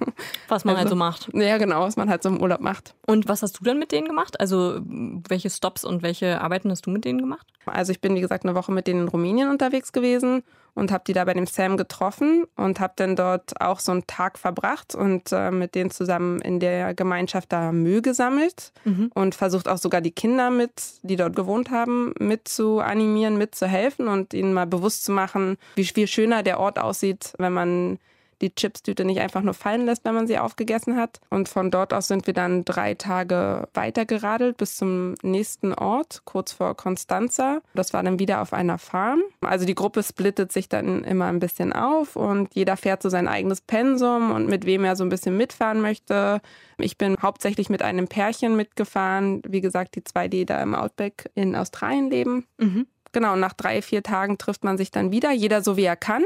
Was 0.47 0.63
man 0.63 0.75
also, 0.75 0.83
halt 0.83 0.89
so 0.89 0.95
macht. 0.95 1.29
Ja, 1.33 1.57
genau, 1.57 1.81
was 1.81 1.97
man 1.97 2.09
halt 2.09 2.23
so 2.23 2.29
im 2.29 2.41
Urlaub 2.41 2.61
macht. 2.61 2.95
Und 3.05 3.27
was 3.27 3.41
hast 3.41 3.59
du 3.59 3.63
dann 3.63 3.79
mit 3.79 3.91
denen 3.91 4.07
gemacht? 4.07 4.39
Also 4.39 4.79
welche 4.81 5.49
Stops 5.49 5.83
und 5.83 6.03
welche 6.03 6.39
Arbeiten 6.41 6.71
hast 6.71 6.85
du 6.85 6.89
mit 6.89 7.03
denen 7.03 7.19
gemacht? 7.19 7.47
Also 7.65 7.91
ich 7.91 7.99
bin, 7.99 8.15
wie 8.15 8.21
gesagt, 8.21 8.45
eine 8.45 8.55
Woche 8.55 8.71
mit 8.71 8.87
denen 8.87 9.01
in 9.01 9.07
Rumänien 9.09 9.49
unterwegs 9.49 9.91
gewesen 9.91 10.43
und 10.77 10.91
habe 10.91 11.03
die 11.07 11.13
da 11.13 11.25
bei 11.25 11.33
dem 11.33 11.47
Sam 11.47 11.75
getroffen 11.75 12.45
und 12.55 12.79
habe 12.79 12.93
dann 12.97 13.15
dort 13.15 13.59
auch 13.59 13.79
so 13.79 13.91
einen 13.91 14.05
Tag 14.05 14.37
verbracht 14.37 14.93
und 14.93 15.31
äh, 15.31 15.49
mit 15.49 15.73
denen 15.73 15.89
zusammen 15.89 16.39
in 16.39 16.59
der 16.59 16.93
Gemeinschaft 16.93 17.51
da 17.51 17.71
Müll 17.71 18.03
gesammelt 18.03 18.71
mhm. 18.85 19.11
und 19.15 19.33
versucht 19.33 19.67
auch 19.67 19.79
sogar 19.79 20.01
die 20.01 20.11
Kinder 20.11 20.51
mit, 20.51 20.71
die 21.01 21.15
dort 21.15 21.35
gewohnt 21.35 21.71
haben, 21.71 22.13
mit 22.19 22.47
zu 22.47 22.79
animieren, 22.79 23.39
mitzuhelfen 23.39 24.07
und 24.07 24.35
ihnen 24.35 24.53
mal 24.53 24.67
bewusst 24.67 25.03
zu 25.03 25.11
machen, 25.11 25.57
wie 25.73 25.83
viel 25.83 26.05
schöner 26.05 26.43
der 26.43 26.59
Ort 26.59 26.77
aussieht, 26.77 27.33
wenn 27.39 27.53
man 27.53 27.97
die 28.41 28.53
Chipstüte 28.53 29.05
nicht 29.05 29.19
einfach 29.19 29.41
nur 29.41 29.53
fallen 29.53 29.85
lässt, 29.85 30.05
wenn 30.05 30.15
man 30.15 30.27
sie 30.27 30.37
aufgegessen 30.37 30.95
hat. 30.95 31.19
Und 31.29 31.49
von 31.49 31.71
dort 31.71 31.93
aus 31.93 32.07
sind 32.07 32.27
wir 32.27 32.33
dann 32.33 32.65
drei 32.65 32.93
Tage 32.93 33.67
weitergeradelt 33.73 34.57
bis 34.57 34.75
zum 34.77 35.15
nächsten 35.21 35.73
Ort, 35.73 36.21
kurz 36.25 36.51
vor 36.51 36.75
Constanza. 36.75 37.61
Das 37.73 37.93
war 37.93 38.03
dann 38.03 38.19
wieder 38.19 38.41
auf 38.41 38.53
einer 38.53 38.77
Farm. 38.77 39.21
Also 39.41 39.65
die 39.65 39.75
Gruppe 39.75 40.03
splittet 40.03 40.51
sich 40.51 40.69
dann 40.69 41.03
immer 41.03 41.25
ein 41.25 41.39
bisschen 41.39 41.73
auf 41.73 42.15
und 42.15 42.53
jeder 42.55 42.77
fährt 42.77 43.01
so 43.01 43.09
sein 43.09 43.27
eigenes 43.27 43.61
Pensum 43.61 44.31
und 44.31 44.47
mit 44.47 44.65
wem 44.65 44.83
er 44.83 44.95
so 44.95 45.03
ein 45.03 45.09
bisschen 45.09 45.37
mitfahren 45.37 45.81
möchte. 45.81 46.41
Ich 46.77 46.97
bin 46.97 47.15
hauptsächlich 47.21 47.69
mit 47.69 47.81
einem 47.81 48.07
Pärchen 48.07 48.55
mitgefahren. 48.55 49.41
Wie 49.47 49.61
gesagt, 49.61 49.95
die 49.95 50.03
zwei, 50.03 50.27
die 50.27 50.45
da 50.45 50.61
im 50.61 50.75
Outback 50.75 51.29
in 51.35 51.55
Australien 51.55 52.09
leben. 52.09 52.45
Mhm. 52.57 52.87
Genau, 53.11 53.35
nach 53.35 53.53
drei, 53.53 53.81
vier 53.81 54.03
Tagen 54.03 54.37
trifft 54.37 54.63
man 54.63 54.77
sich 54.77 54.91
dann 54.91 55.11
wieder, 55.11 55.31
jeder 55.31 55.61
so 55.61 55.77
wie 55.77 55.85
er 55.85 55.95
kann. 55.95 56.23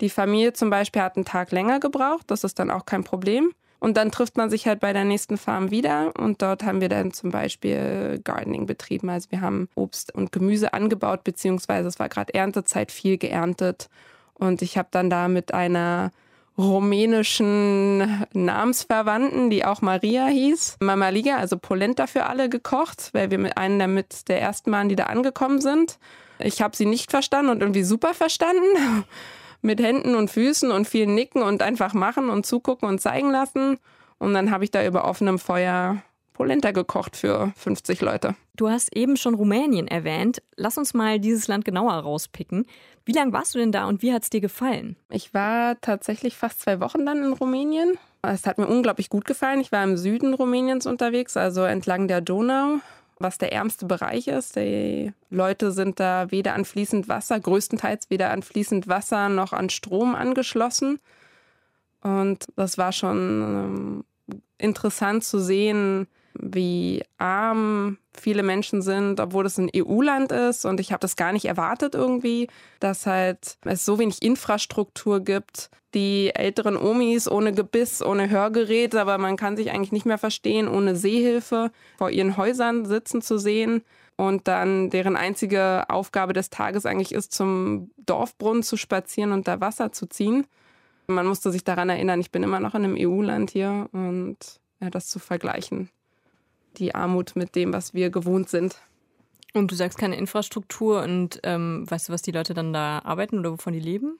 Die 0.00 0.10
Familie 0.10 0.52
zum 0.52 0.70
Beispiel 0.70 1.02
hat 1.02 1.16
einen 1.16 1.24
Tag 1.24 1.52
länger 1.52 1.80
gebraucht, 1.80 2.24
das 2.28 2.44
ist 2.44 2.58
dann 2.58 2.70
auch 2.70 2.84
kein 2.84 3.04
Problem. 3.04 3.52
Und 3.78 3.96
dann 3.96 4.10
trifft 4.10 4.36
man 4.36 4.48
sich 4.50 4.66
halt 4.66 4.80
bei 4.80 4.92
der 4.92 5.04
nächsten 5.04 5.36
Farm 5.36 5.70
wieder 5.70 6.12
und 6.18 6.40
dort 6.40 6.64
haben 6.64 6.80
wir 6.80 6.88
dann 6.88 7.12
zum 7.12 7.30
Beispiel 7.30 8.20
Gardening 8.24 8.66
betrieben. 8.66 9.10
Also 9.10 9.30
wir 9.30 9.42
haben 9.42 9.68
Obst 9.74 10.14
und 10.14 10.32
Gemüse 10.32 10.72
angebaut, 10.72 11.24
beziehungsweise 11.24 11.88
es 11.88 11.98
war 11.98 12.08
gerade 12.08 12.32
Erntezeit, 12.34 12.90
viel 12.90 13.18
geerntet. 13.18 13.88
Und 14.34 14.62
ich 14.62 14.78
habe 14.78 14.88
dann 14.90 15.10
da 15.10 15.28
mit 15.28 15.52
einer 15.52 16.10
rumänischen 16.58 18.26
Namensverwandten, 18.32 19.50
die 19.50 19.64
auch 19.64 19.82
Maria 19.82 20.26
hieß, 20.26 20.78
Mama 20.80 21.10
Liga, 21.10 21.36
also 21.36 21.58
Polenta 21.58 22.06
für 22.06 22.24
alle 22.24 22.48
gekocht, 22.48 23.10
weil 23.12 23.30
wir 23.30 23.38
mit 23.38 23.58
einem 23.58 23.78
damit 23.78 24.28
der 24.28 24.40
ersten 24.40 24.72
waren, 24.72 24.88
die 24.88 24.96
da 24.96 25.04
angekommen 25.04 25.60
sind. 25.60 25.98
Ich 26.38 26.62
habe 26.62 26.74
sie 26.74 26.86
nicht 26.86 27.10
verstanden 27.10 27.50
und 27.50 27.60
irgendwie 27.60 27.82
super 27.82 28.14
verstanden. 28.14 29.04
Mit 29.62 29.80
Händen 29.80 30.14
und 30.14 30.30
Füßen 30.30 30.70
und 30.70 30.86
viel 30.86 31.06
Nicken 31.06 31.42
und 31.42 31.62
einfach 31.62 31.94
machen 31.94 32.30
und 32.30 32.46
zugucken 32.46 32.88
und 32.88 33.00
zeigen 33.00 33.30
lassen. 33.30 33.78
Und 34.18 34.34
dann 34.34 34.50
habe 34.50 34.64
ich 34.64 34.70
da 34.70 34.84
über 34.84 35.04
offenem 35.04 35.38
Feuer 35.38 36.02
Polenta 36.36 36.70
gekocht 36.70 37.16
für 37.16 37.52
50 37.56 38.02
Leute. 38.02 38.34
Du 38.56 38.68
hast 38.68 38.94
eben 38.94 39.16
schon 39.16 39.34
Rumänien 39.34 39.88
erwähnt. 39.88 40.42
Lass 40.56 40.76
uns 40.76 40.92
mal 40.92 41.18
dieses 41.18 41.48
Land 41.48 41.64
genauer 41.64 41.94
rauspicken. 41.94 42.66
Wie 43.06 43.12
lange 43.12 43.32
warst 43.32 43.54
du 43.54 43.58
denn 43.58 43.72
da 43.72 43.86
und 43.86 44.02
wie 44.02 44.12
hat 44.12 44.24
es 44.24 44.30
dir 44.30 44.40
gefallen? 44.40 44.96
Ich 45.08 45.32
war 45.32 45.80
tatsächlich 45.80 46.36
fast 46.36 46.60
zwei 46.60 46.80
Wochen 46.80 47.06
dann 47.06 47.24
in 47.24 47.32
Rumänien. 47.32 47.98
Es 48.20 48.46
hat 48.46 48.58
mir 48.58 48.66
unglaublich 48.66 49.08
gut 49.08 49.24
gefallen. 49.24 49.60
Ich 49.60 49.72
war 49.72 49.82
im 49.82 49.96
Süden 49.96 50.34
Rumäniens 50.34 50.86
unterwegs, 50.86 51.36
also 51.36 51.62
entlang 51.62 52.08
der 52.08 52.20
Donau, 52.20 52.80
was 53.18 53.38
der 53.38 53.52
ärmste 53.52 53.86
Bereich 53.86 54.28
ist. 54.28 54.56
Die 54.56 55.12
Leute 55.30 55.72
sind 55.72 56.00
da 56.00 56.30
weder 56.30 56.54
an 56.54 56.64
fließend 56.64 57.08
Wasser, 57.08 57.40
größtenteils 57.40 58.10
weder 58.10 58.30
an 58.30 58.42
fließend 58.42 58.88
Wasser 58.88 59.28
noch 59.28 59.52
an 59.52 59.70
Strom 59.70 60.14
angeschlossen. 60.14 60.98
Und 62.02 62.46
das 62.56 62.78
war 62.78 62.92
schon 62.92 63.16
ähm, 63.18 64.04
interessant 64.58 65.24
zu 65.24 65.38
sehen, 65.38 66.06
wie 66.40 67.02
arm 67.18 67.98
viele 68.18 68.42
Menschen 68.42 68.82
sind, 68.82 69.20
obwohl 69.20 69.46
es 69.46 69.58
ein 69.58 69.70
EU-Land 69.74 70.32
ist. 70.32 70.64
Und 70.64 70.80
ich 70.80 70.92
habe 70.92 71.00
das 71.00 71.16
gar 71.16 71.32
nicht 71.32 71.44
erwartet 71.44 71.94
irgendwie, 71.94 72.48
dass 72.80 73.06
halt 73.06 73.58
es 73.64 73.84
so 73.84 73.98
wenig 73.98 74.22
Infrastruktur 74.22 75.20
gibt. 75.20 75.70
Die 75.94 76.34
älteren 76.34 76.76
Omis 76.76 77.30
ohne 77.30 77.52
Gebiss, 77.52 78.02
ohne 78.02 78.28
Hörgerät, 78.28 78.94
aber 78.94 79.18
man 79.18 79.36
kann 79.36 79.56
sich 79.56 79.70
eigentlich 79.70 79.92
nicht 79.92 80.06
mehr 80.06 80.18
verstehen, 80.18 80.68
ohne 80.68 80.96
Sehhilfe 80.96 81.70
vor 81.98 82.10
ihren 82.10 82.36
Häusern 82.36 82.84
sitzen 82.84 83.22
zu 83.22 83.38
sehen. 83.38 83.82
Und 84.16 84.48
dann 84.48 84.88
deren 84.90 85.16
einzige 85.16 85.84
Aufgabe 85.88 86.32
des 86.32 86.48
Tages 86.50 86.86
eigentlich 86.86 87.12
ist, 87.12 87.32
zum 87.32 87.90
Dorfbrunnen 87.98 88.62
zu 88.62 88.76
spazieren 88.76 89.32
und 89.32 89.46
da 89.46 89.60
Wasser 89.60 89.92
zu 89.92 90.06
ziehen. 90.06 90.46
Man 91.06 91.26
musste 91.26 91.52
sich 91.52 91.64
daran 91.64 91.90
erinnern, 91.90 92.20
ich 92.20 92.30
bin 92.30 92.42
immer 92.42 92.60
noch 92.60 92.74
in 92.74 92.84
einem 92.84 92.96
EU-Land 92.98 93.50
hier 93.50 93.88
und 93.92 94.38
ja, 94.80 94.90
das 94.90 95.08
zu 95.08 95.18
vergleichen 95.18 95.90
die 96.78 96.94
Armut 96.94 97.36
mit 97.36 97.54
dem, 97.54 97.72
was 97.72 97.94
wir 97.94 98.10
gewohnt 98.10 98.48
sind. 98.48 98.76
Und 99.54 99.70
du 99.70 99.74
sagst 99.74 99.98
keine 99.98 100.16
Infrastruktur 100.16 101.02
und 101.02 101.40
ähm, 101.42 101.84
weißt 101.88 102.08
du, 102.08 102.12
was 102.12 102.22
die 102.22 102.32
Leute 102.32 102.52
dann 102.52 102.72
da 102.72 103.00
arbeiten 103.04 103.38
oder 103.38 103.52
wovon 103.52 103.72
die 103.72 103.80
leben? 103.80 104.18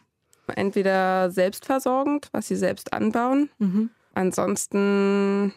Entweder 0.55 1.31
selbstversorgend, 1.31 2.29
was 2.33 2.49
sie 2.49 2.57
selbst 2.57 2.93
anbauen. 2.93 3.51
Mhm. 3.59 3.91
Ansonsten 4.15 5.53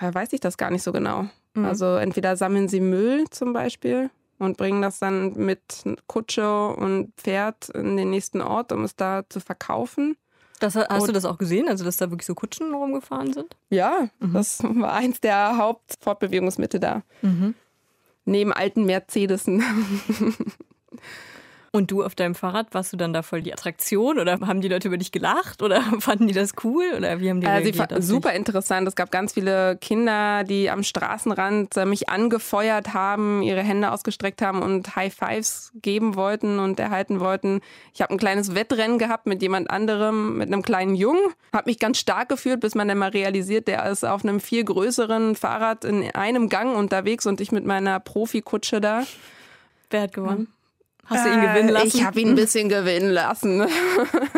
weiß 0.00 0.32
ich 0.32 0.40
das 0.40 0.56
gar 0.56 0.70
nicht 0.70 0.82
so 0.82 0.92
genau. 0.92 1.28
Mhm. 1.54 1.64
Also 1.64 1.96
entweder 1.96 2.36
sammeln 2.36 2.68
sie 2.68 2.80
Müll 2.80 3.26
zum 3.30 3.52
Beispiel 3.52 4.10
und 4.38 4.56
bringen 4.56 4.82
das 4.82 4.98
dann 4.98 5.34
mit 5.34 5.84
Kutsche 6.06 6.68
und 6.68 7.14
Pferd 7.16 7.68
in 7.70 7.96
den 7.96 8.10
nächsten 8.10 8.40
Ort, 8.40 8.72
um 8.72 8.84
es 8.84 8.96
da 8.96 9.22
zu 9.28 9.40
verkaufen. 9.40 10.16
Das, 10.60 10.74
hast 10.74 10.90
und, 10.90 11.08
du 11.08 11.12
das 11.12 11.24
auch 11.24 11.38
gesehen, 11.38 11.68
also 11.68 11.84
dass 11.84 11.96
da 11.96 12.10
wirklich 12.10 12.26
so 12.26 12.34
Kutschen 12.34 12.72
rumgefahren 12.72 13.32
sind? 13.32 13.56
Ja, 13.70 14.08
mhm. 14.20 14.32
das 14.32 14.62
war 14.62 14.94
eins 14.94 15.20
der 15.20 15.56
Hauptfortbewegungsmittel 15.56 16.80
da. 16.80 17.02
Mhm. 17.22 17.54
Neben 18.24 18.52
alten 18.52 18.84
Mercedesen. 18.84 19.62
Und 21.76 21.90
du 21.90 22.02
auf 22.02 22.14
deinem 22.14 22.34
Fahrrad, 22.34 22.72
warst 22.72 22.94
du 22.94 22.96
dann 22.96 23.12
da 23.12 23.20
voll 23.20 23.42
die 23.42 23.52
Attraktion 23.52 24.18
oder 24.18 24.40
haben 24.40 24.62
die 24.62 24.68
Leute 24.68 24.88
über 24.88 24.96
dich 24.96 25.12
gelacht 25.12 25.62
oder 25.62 25.82
fanden 26.00 26.26
die 26.26 26.32
das 26.32 26.52
cool 26.64 26.84
oder 26.96 27.20
wie 27.20 27.28
haben 27.28 27.42
die 27.42 27.46
also 27.46 27.70
reagiert? 27.70 28.02
Super 28.02 28.32
interessant. 28.32 28.88
Es 28.88 28.96
gab 28.96 29.10
ganz 29.10 29.34
viele 29.34 29.76
Kinder, 29.76 30.42
die 30.44 30.70
am 30.70 30.82
Straßenrand 30.82 31.76
äh, 31.76 31.84
mich 31.84 32.08
angefeuert 32.08 32.94
haben, 32.94 33.42
ihre 33.42 33.62
Hände 33.62 33.92
ausgestreckt 33.92 34.40
haben 34.40 34.62
und 34.62 34.96
High 34.96 35.14
Fives 35.14 35.70
geben 35.74 36.16
wollten 36.16 36.60
und 36.60 36.80
erhalten 36.80 37.20
wollten. 37.20 37.60
Ich 37.92 38.00
habe 38.00 38.14
ein 38.14 38.18
kleines 38.18 38.54
Wettrennen 38.54 38.98
gehabt 38.98 39.26
mit 39.26 39.42
jemand 39.42 39.68
anderem, 39.68 40.38
mit 40.38 40.50
einem 40.50 40.62
kleinen 40.62 40.94
Jungen. 40.94 41.20
Habe 41.52 41.68
mich 41.68 41.78
ganz 41.78 41.98
stark 41.98 42.30
gefühlt, 42.30 42.60
bis 42.60 42.74
man 42.74 42.88
dann 42.88 42.96
mal 42.96 43.10
realisiert, 43.10 43.68
der 43.68 43.84
ist 43.90 44.02
auf 44.02 44.24
einem 44.24 44.40
viel 44.40 44.64
größeren 44.64 45.36
Fahrrad 45.36 45.84
in 45.84 46.10
einem 46.12 46.48
Gang 46.48 46.74
unterwegs 46.74 47.26
und 47.26 47.42
ich 47.42 47.52
mit 47.52 47.66
meiner 47.66 48.00
Profikutsche 48.00 48.80
da. 48.80 49.02
Wer 49.90 50.00
hat 50.00 50.14
gewonnen? 50.14 50.55
Hast 51.06 51.24
du 51.24 51.32
ihn 51.32 51.40
gewinnen 51.40 51.68
lassen? 51.68 51.96
Ich 51.96 52.04
habe 52.04 52.20
ihn 52.20 52.30
ein 52.30 52.34
bisschen 52.36 52.68
gewinnen 52.68 53.10
lassen. 53.10 53.66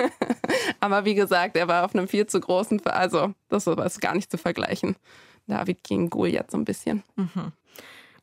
Aber 0.81 1.05
wie 1.05 1.15
gesagt, 1.15 1.57
er 1.57 1.69
war 1.69 1.85
auf 1.85 1.95
einem 1.95 2.09
viel 2.09 2.27
zu 2.27 2.41
großen, 2.41 2.85
also 2.87 3.33
das 3.49 3.67
ist 3.67 4.01
gar 4.01 4.15
nicht 4.15 4.31
zu 4.31 4.39
vergleichen. 4.39 4.97
David 5.47 5.83
gegen 5.83 6.11
Goliath 6.11 6.51
so 6.51 6.59
ein 6.59 6.65
bisschen. 6.65 7.03
Mhm. 7.17 7.53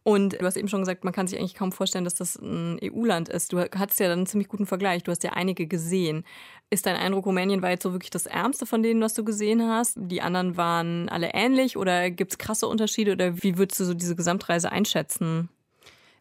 Und 0.08 0.40
du 0.40 0.46
hast 0.46 0.56
eben 0.56 0.68
schon 0.68 0.82
gesagt, 0.82 1.04
man 1.04 1.14
kann 1.14 1.26
sich 1.26 1.40
eigentlich 1.40 1.56
kaum 1.56 1.72
vorstellen, 1.72 2.04
dass 2.04 2.14
das 2.14 2.36
ein 2.36 2.78
EU-Land 2.80 3.28
ist. 3.28 3.52
Du 3.52 3.60
hattest 3.60 4.00
ja 4.00 4.08
dann 4.08 4.20
einen 4.20 4.28
ziemlich 4.28 4.48
guten 4.48 4.68
Vergleich. 4.68 5.02
Du 5.02 5.10
hast 5.10 5.24
ja 5.24 5.32
einige 5.32 5.66
gesehen. 5.66 6.24
Ist 6.70 6.86
dein 6.86 6.96
Eindruck, 6.96 7.26
Rumänien 7.26 7.64
war 7.64 7.72
jetzt 7.72 7.82
so 7.82 7.92
wirklich 7.92 8.12
das 8.12 8.28
Ärmste 8.28 8.68
von 8.68 8.84
denen, 8.84 9.02
was 9.02 9.16
du 9.16 9.24
gesehen 9.24 9.68
hast? 9.68 9.98
Die 10.00 10.22
anderen 10.22 10.58
waren 10.58 11.10
alle 11.10 11.32
ähnlich 11.34 11.76
oder 11.76 12.12
gibt 12.12 12.34
es 12.34 12.38
krasse 12.38 12.68
Unterschiede 12.68 13.14
oder 13.14 13.42
wie 13.42 13.58
würdest 13.58 13.80
du 13.80 13.86
so 13.86 13.96
diese 13.96 14.16
Gesamtreise 14.16 14.72
einschätzen? 14.72 15.50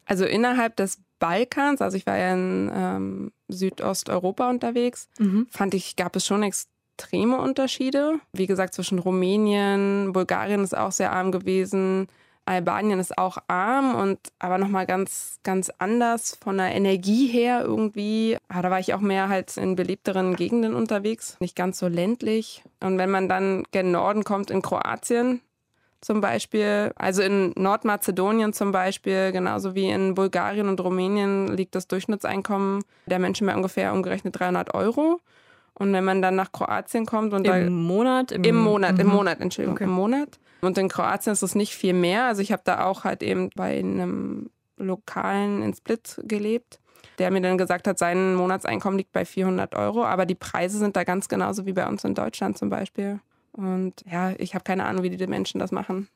Also 0.06 0.24
innerhalb 0.24 0.76
des 0.76 1.02
Balkans, 1.18 1.80
also 1.80 1.96
ich 1.96 2.06
war 2.06 2.16
ja 2.16 2.34
in 2.34 2.70
ähm, 2.74 3.32
Südosteuropa 3.48 4.50
unterwegs, 4.50 5.08
mhm. 5.18 5.46
fand 5.50 5.74
ich, 5.74 5.96
gab 5.96 6.16
es 6.16 6.26
schon 6.26 6.42
extreme 6.42 7.40
Unterschiede. 7.40 8.20
Wie 8.32 8.46
gesagt, 8.46 8.74
zwischen 8.74 8.98
Rumänien, 8.98 10.12
Bulgarien 10.12 10.62
ist 10.62 10.76
auch 10.76 10.92
sehr 10.92 11.12
arm 11.12 11.32
gewesen, 11.32 12.08
Albanien 12.46 13.00
ist 13.00 13.16
auch 13.16 13.38
arm 13.48 13.94
und 13.94 14.18
aber 14.38 14.58
nochmal 14.58 14.86
ganz, 14.86 15.38
ganz 15.42 15.70
anders 15.78 16.36
von 16.42 16.58
der 16.58 16.74
Energie 16.74 17.26
her 17.26 17.62
irgendwie. 17.62 18.36
Aber 18.48 18.58
ah, 18.58 18.62
da 18.62 18.70
war 18.70 18.80
ich 18.80 18.92
auch 18.94 19.00
mehr 19.00 19.28
halt 19.28 19.56
in 19.56 19.76
belebteren 19.76 20.36
Gegenden 20.36 20.74
unterwegs, 20.74 21.36
nicht 21.40 21.56
ganz 21.56 21.78
so 21.78 21.88
ländlich. 21.88 22.62
Und 22.80 22.98
wenn 22.98 23.10
man 23.10 23.28
dann 23.28 23.64
gen 23.70 23.90
Norden 23.90 24.24
kommt 24.24 24.50
in 24.50 24.62
Kroatien, 24.62 25.40
zum 26.04 26.20
Beispiel. 26.20 26.92
Also 26.96 27.22
in 27.22 27.52
Nordmazedonien 27.56 28.52
zum 28.52 28.72
Beispiel, 28.72 29.32
genauso 29.32 29.74
wie 29.74 29.88
in 29.88 30.14
Bulgarien 30.14 30.68
und 30.68 30.80
Rumänien, 30.80 31.48
liegt 31.48 31.74
das 31.74 31.88
Durchschnittseinkommen 31.88 32.84
der 33.06 33.18
Menschen 33.18 33.46
bei 33.46 33.56
ungefähr 33.56 33.92
umgerechnet 33.92 34.38
300 34.38 34.74
Euro. 34.74 35.20
Und 35.72 35.92
wenn 35.92 36.04
man 36.04 36.22
dann 36.22 36.36
nach 36.36 36.52
Kroatien 36.52 37.06
kommt 37.06 37.32
und 37.32 37.46
Im 37.46 37.52
da, 37.52 37.70
Monat? 37.70 38.32
Im, 38.32 38.44
Im 38.44 38.56
Monat, 38.56 38.94
mhm. 38.94 39.00
im 39.00 39.06
Monat, 39.08 39.40
Entschuldigung, 39.40 39.76
okay. 39.76 39.84
im 39.84 39.90
Monat. 39.90 40.38
Und 40.60 40.78
in 40.78 40.88
Kroatien 40.88 41.32
ist 41.32 41.42
es 41.42 41.54
nicht 41.54 41.74
viel 41.74 41.94
mehr. 41.94 42.26
Also 42.26 42.42
ich 42.42 42.52
habe 42.52 42.62
da 42.64 42.84
auch 42.84 43.04
halt 43.04 43.22
eben 43.22 43.50
bei 43.56 43.78
einem 43.78 44.50
Lokalen 44.76 45.62
in 45.62 45.74
Split 45.74 46.20
gelebt, 46.24 46.80
der 47.18 47.30
mir 47.30 47.40
dann 47.40 47.58
gesagt 47.58 47.88
hat, 47.88 47.98
sein 47.98 48.34
Monatseinkommen 48.34 48.98
liegt 48.98 49.12
bei 49.12 49.24
400 49.24 49.74
Euro. 49.74 50.04
Aber 50.04 50.26
die 50.26 50.34
Preise 50.34 50.78
sind 50.78 50.96
da 50.96 51.04
ganz 51.04 51.28
genauso 51.28 51.66
wie 51.66 51.72
bei 51.72 51.86
uns 51.88 52.04
in 52.04 52.14
Deutschland 52.14 52.58
zum 52.58 52.68
Beispiel. 52.68 53.20
Und 53.56 54.04
ja, 54.10 54.32
ich 54.38 54.54
habe 54.54 54.64
keine 54.64 54.84
Ahnung, 54.84 55.02
wie 55.02 55.10
die 55.10 55.26
Menschen 55.26 55.58
das 55.58 55.72
machen. 55.72 56.08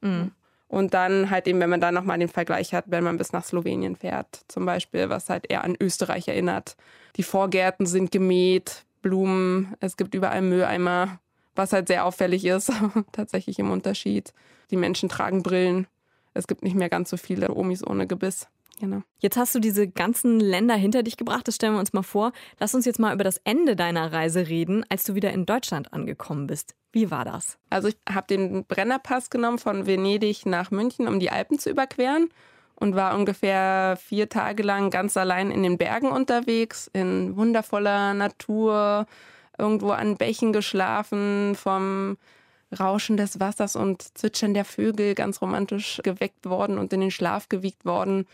Mhm. 0.00 0.30
Und 0.68 0.94
dann 0.94 1.30
halt 1.30 1.46
eben, 1.46 1.60
wenn 1.60 1.70
man 1.70 1.80
dann 1.80 1.94
nochmal 1.94 2.18
den 2.18 2.28
Vergleich 2.28 2.74
hat, 2.74 2.86
wenn 2.88 3.04
man 3.04 3.18
bis 3.18 3.32
nach 3.32 3.44
Slowenien 3.44 3.96
fährt, 3.96 4.40
zum 4.48 4.66
Beispiel, 4.66 5.08
was 5.08 5.30
halt 5.30 5.48
eher 5.48 5.62
an 5.62 5.76
Österreich 5.80 6.26
erinnert. 6.28 6.76
Die 7.16 7.22
Vorgärten 7.22 7.86
sind 7.86 8.10
gemäht, 8.10 8.84
Blumen, 9.02 9.74
es 9.80 9.96
gibt 9.96 10.14
überall 10.14 10.42
Mülleimer, 10.42 11.20
was 11.54 11.72
halt 11.72 11.88
sehr 11.88 12.04
auffällig 12.04 12.44
ist, 12.44 12.72
tatsächlich 13.12 13.58
im 13.58 13.70
Unterschied. 13.70 14.32
Die 14.70 14.76
Menschen 14.76 15.08
tragen 15.08 15.42
Brillen. 15.42 15.86
Es 16.34 16.46
gibt 16.46 16.62
nicht 16.62 16.74
mehr 16.74 16.88
ganz 16.88 17.10
so 17.10 17.16
viele 17.16 17.54
Omis 17.54 17.86
ohne 17.86 18.06
Gebiss. 18.06 18.48
Genau. 18.78 19.02
Jetzt 19.18 19.36
hast 19.36 19.54
du 19.54 19.58
diese 19.58 19.88
ganzen 19.88 20.38
Länder 20.38 20.74
hinter 20.74 21.02
dich 21.02 21.16
gebracht, 21.16 21.48
das 21.48 21.56
stellen 21.56 21.74
wir 21.74 21.80
uns 21.80 21.92
mal 21.92 22.02
vor. 22.02 22.32
Lass 22.58 22.74
uns 22.74 22.84
jetzt 22.84 22.98
mal 22.98 23.14
über 23.14 23.24
das 23.24 23.40
Ende 23.44 23.74
deiner 23.74 24.12
Reise 24.12 24.48
reden, 24.48 24.84
als 24.88 25.04
du 25.04 25.14
wieder 25.14 25.32
in 25.32 25.46
Deutschland 25.46 25.92
angekommen 25.92 26.46
bist. 26.46 26.74
Wie 26.92 27.10
war 27.10 27.24
das? 27.24 27.58
Also 27.70 27.88
ich 27.88 27.96
habe 28.08 28.26
den 28.26 28.64
Brennerpass 28.64 29.30
genommen 29.30 29.58
von 29.58 29.86
Venedig 29.86 30.46
nach 30.46 30.70
München, 30.70 31.08
um 31.08 31.20
die 31.20 31.30
Alpen 31.30 31.58
zu 31.58 31.70
überqueren 31.70 32.28
und 32.74 32.94
war 32.94 33.16
ungefähr 33.16 33.98
vier 34.02 34.28
Tage 34.28 34.62
lang 34.62 34.90
ganz 34.90 35.16
allein 35.16 35.50
in 35.50 35.62
den 35.62 35.78
Bergen 35.78 36.10
unterwegs, 36.10 36.90
in 36.92 37.36
wundervoller 37.36 38.14
Natur, 38.14 39.06
irgendwo 39.58 39.90
an 39.90 40.16
Bächen 40.16 40.52
geschlafen, 40.52 41.54
vom 41.54 42.18
Rauschen 42.78 43.16
des 43.16 43.40
Wassers 43.40 43.76
und 43.76 44.02
Zwitschern 44.18 44.52
der 44.52 44.64
Vögel 44.64 45.14
ganz 45.14 45.40
romantisch 45.40 46.00
geweckt 46.02 46.46
worden 46.46 46.78
und 46.78 46.92
in 46.92 47.00
den 47.00 47.10
Schlaf 47.10 47.48
gewiegt 47.48 47.84
worden 47.86 48.26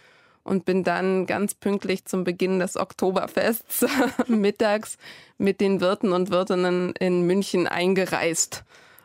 und 0.45 0.65
bin 0.65 0.85
dann 0.85 1.27
ganz 1.27 1.55
pünktlich 1.55 2.05
zum 2.05 2.25
Beginn 2.25 2.59
des 2.59 2.77
Oktoberfests 2.77 3.87
mittags 4.27 4.99
mit 5.39 5.61
den 5.61 5.81
Wirten 5.81 6.13
und 6.13 6.31
Wirtinnen 6.31 6.93
in 6.99 7.23
München 7.27 7.67
eingereist. 7.67 8.65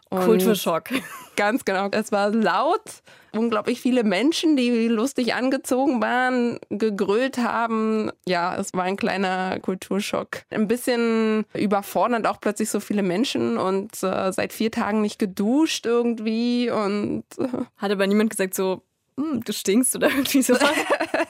Und 0.10 0.24
Kulturschock. 0.24 0.89
Ganz 1.36 1.65
genau. 1.65 1.89
Es 1.91 2.13
war 2.13 2.29
laut, 2.29 3.03
unglaublich 3.34 3.82
viele 3.82 4.03
Menschen, 4.03 4.56
die 4.56 4.88
lustig 4.88 5.34
angezogen 5.34 6.01
waren, 6.01 6.60
gegrölt 6.70 7.38
haben. 7.39 8.12
Ja, 8.25 8.56
es 8.56 8.74
war 8.74 8.84
ein 8.84 8.96
kleiner 8.96 9.60
Kulturschock. 9.60 10.44
Ein 10.50 10.67
bisschen 10.67 11.46
überfordernd 11.53 12.25
auch 12.25 12.39
plötzlich 12.39 12.70
so 12.70 12.79
viele 12.79 13.03
Menschen 13.03 13.58
und 13.58 14.01
äh, 14.01 14.32
seit 14.32 14.53
vier 14.53 14.72
Tagen 14.72 15.01
nicht 15.01 15.20
geduscht 15.20 15.86
irgendwie 15.86 16.70
und 16.70 17.24
äh 17.38 17.48
hat 17.77 17.91
aber 17.91 18.08
niemand 18.08 18.29
gesagt 18.29 18.53
so, 18.53 18.82
du 19.17 19.53
stinkst 19.53 19.95
oder 19.95 20.09
irgendwie 20.15 20.41
sowas. 20.41 20.74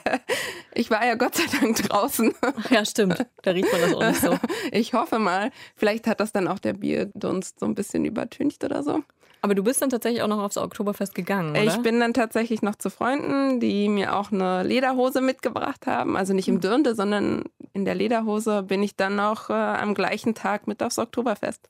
ich 0.74 0.90
war 0.90 1.04
ja 1.04 1.14
Gott 1.14 1.34
sei 1.34 1.44
Dank 1.60 1.76
draußen. 1.76 2.34
Ja, 2.70 2.84
stimmt. 2.84 3.26
Da 3.42 3.50
riecht 3.50 3.72
man 3.72 3.80
das 3.80 3.94
auch 3.94 4.06
nicht 4.06 4.20
so. 4.20 4.38
Ich 4.72 4.94
hoffe 4.94 5.18
mal. 5.18 5.50
Vielleicht 5.76 6.06
hat 6.06 6.20
das 6.20 6.32
dann 6.32 6.48
auch 6.48 6.58
der 6.58 6.74
Bierdunst 6.74 7.60
so 7.60 7.66
ein 7.66 7.74
bisschen 7.74 8.04
übertüncht 8.04 8.62
oder 8.64 8.82
so. 8.82 9.02
Aber 9.40 9.54
du 9.54 9.62
bist 9.62 9.80
dann 9.80 9.88
tatsächlich 9.88 10.22
auch 10.22 10.28
noch 10.28 10.42
aufs 10.42 10.56
Oktoberfest 10.56 11.14
gegangen, 11.14 11.52
oder? 11.52 11.62
Ich 11.62 11.76
bin 11.78 12.00
dann 12.00 12.12
tatsächlich 12.12 12.60
noch 12.60 12.74
zu 12.74 12.90
Freunden, 12.90 13.60
die 13.60 13.88
mir 13.88 14.16
auch 14.16 14.32
eine 14.32 14.64
Lederhose 14.64 15.20
mitgebracht 15.20 15.86
haben. 15.86 16.16
Also 16.16 16.34
nicht 16.34 16.48
im 16.48 16.56
hm. 16.56 16.60
Dirnde, 16.60 16.94
sondern 16.96 17.44
in 17.72 17.84
der 17.84 17.94
Lederhose 17.94 18.64
bin 18.64 18.82
ich 18.82 18.96
dann 18.96 19.14
noch 19.16 19.48
äh, 19.48 19.52
am 19.52 19.94
gleichen 19.94 20.34
Tag 20.34 20.66
mit 20.66 20.82
aufs 20.82 20.98
Oktoberfest. 20.98 21.68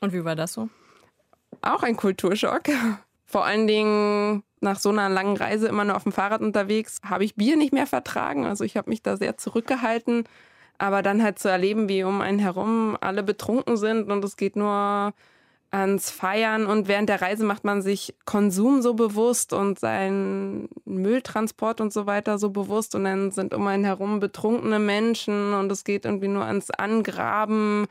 Und 0.00 0.12
wie 0.12 0.24
war 0.24 0.36
das 0.36 0.52
so? 0.52 0.68
Auch 1.62 1.82
ein 1.82 1.96
Kulturschock. 1.96 2.68
Vor 3.30 3.44
allen 3.44 3.68
Dingen 3.68 4.42
nach 4.60 4.80
so 4.80 4.88
einer 4.88 5.08
langen 5.08 5.36
Reise 5.36 5.68
immer 5.68 5.84
nur 5.84 5.94
auf 5.94 6.02
dem 6.02 6.10
Fahrrad 6.10 6.40
unterwegs, 6.40 6.98
habe 7.08 7.24
ich 7.24 7.36
Bier 7.36 7.56
nicht 7.56 7.72
mehr 7.72 7.86
vertragen. 7.86 8.44
Also 8.44 8.64
ich 8.64 8.76
habe 8.76 8.90
mich 8.90 9.02
da 9.02 9.16
sehr 9.16 9.36
zurückgehalten. 9.36 10.24
Aber 10.78 11.02
dann 11.02 11.22
halt 11.22 11.38
zu 11.38 11.48
erleben, 11.48 11.88
wie 11.88 12.02
um 12.02 12.22
einen 12.22 12.40
herum 12.40 12.96
alle 13.00 13.22
betrunken 13.22 13.76
sind 13.76 14.10
und 14.10 14.24
es 14.24 14.36
geht 14.36 14.56
nur 14.56 15.12
ans 15.70 16.10
Feiern 16.10 16.66
und 16.66 16.88
während 16.88 17.08
der 17.08 17.22
Reise 17.22 17.44
macht 17.44 17.62
man 17.62 17.82
sich 17.82 18.16
Konsum 18.24 18.82
so 18.82 18.94
bewusst 18.94 19.52
und 19.52 19.78
seinen 19.78 20.68
Mülltransport 20.84 21.80
und 21.80 21.92
so 21.92 22.06
weiter 22.06 22.38
so 22.38 22.50
bewusst 22.50 22.96
und 22.96 23.04
dann 23.04 23.30
sind 23.30 23.54
um 23.54 23.66
einen 23.68 23.84
herum 23.84 24.18
betrunkene 24.18 24.80
Menschen 24.80 25.54
und 25.54 25.70
es 25.70 25.84
geht 25.84 26.04
irgendwie 26.04 26.28
nur 26.28 26.44
ans 26.44 26.70
Angraben 26.70 27.86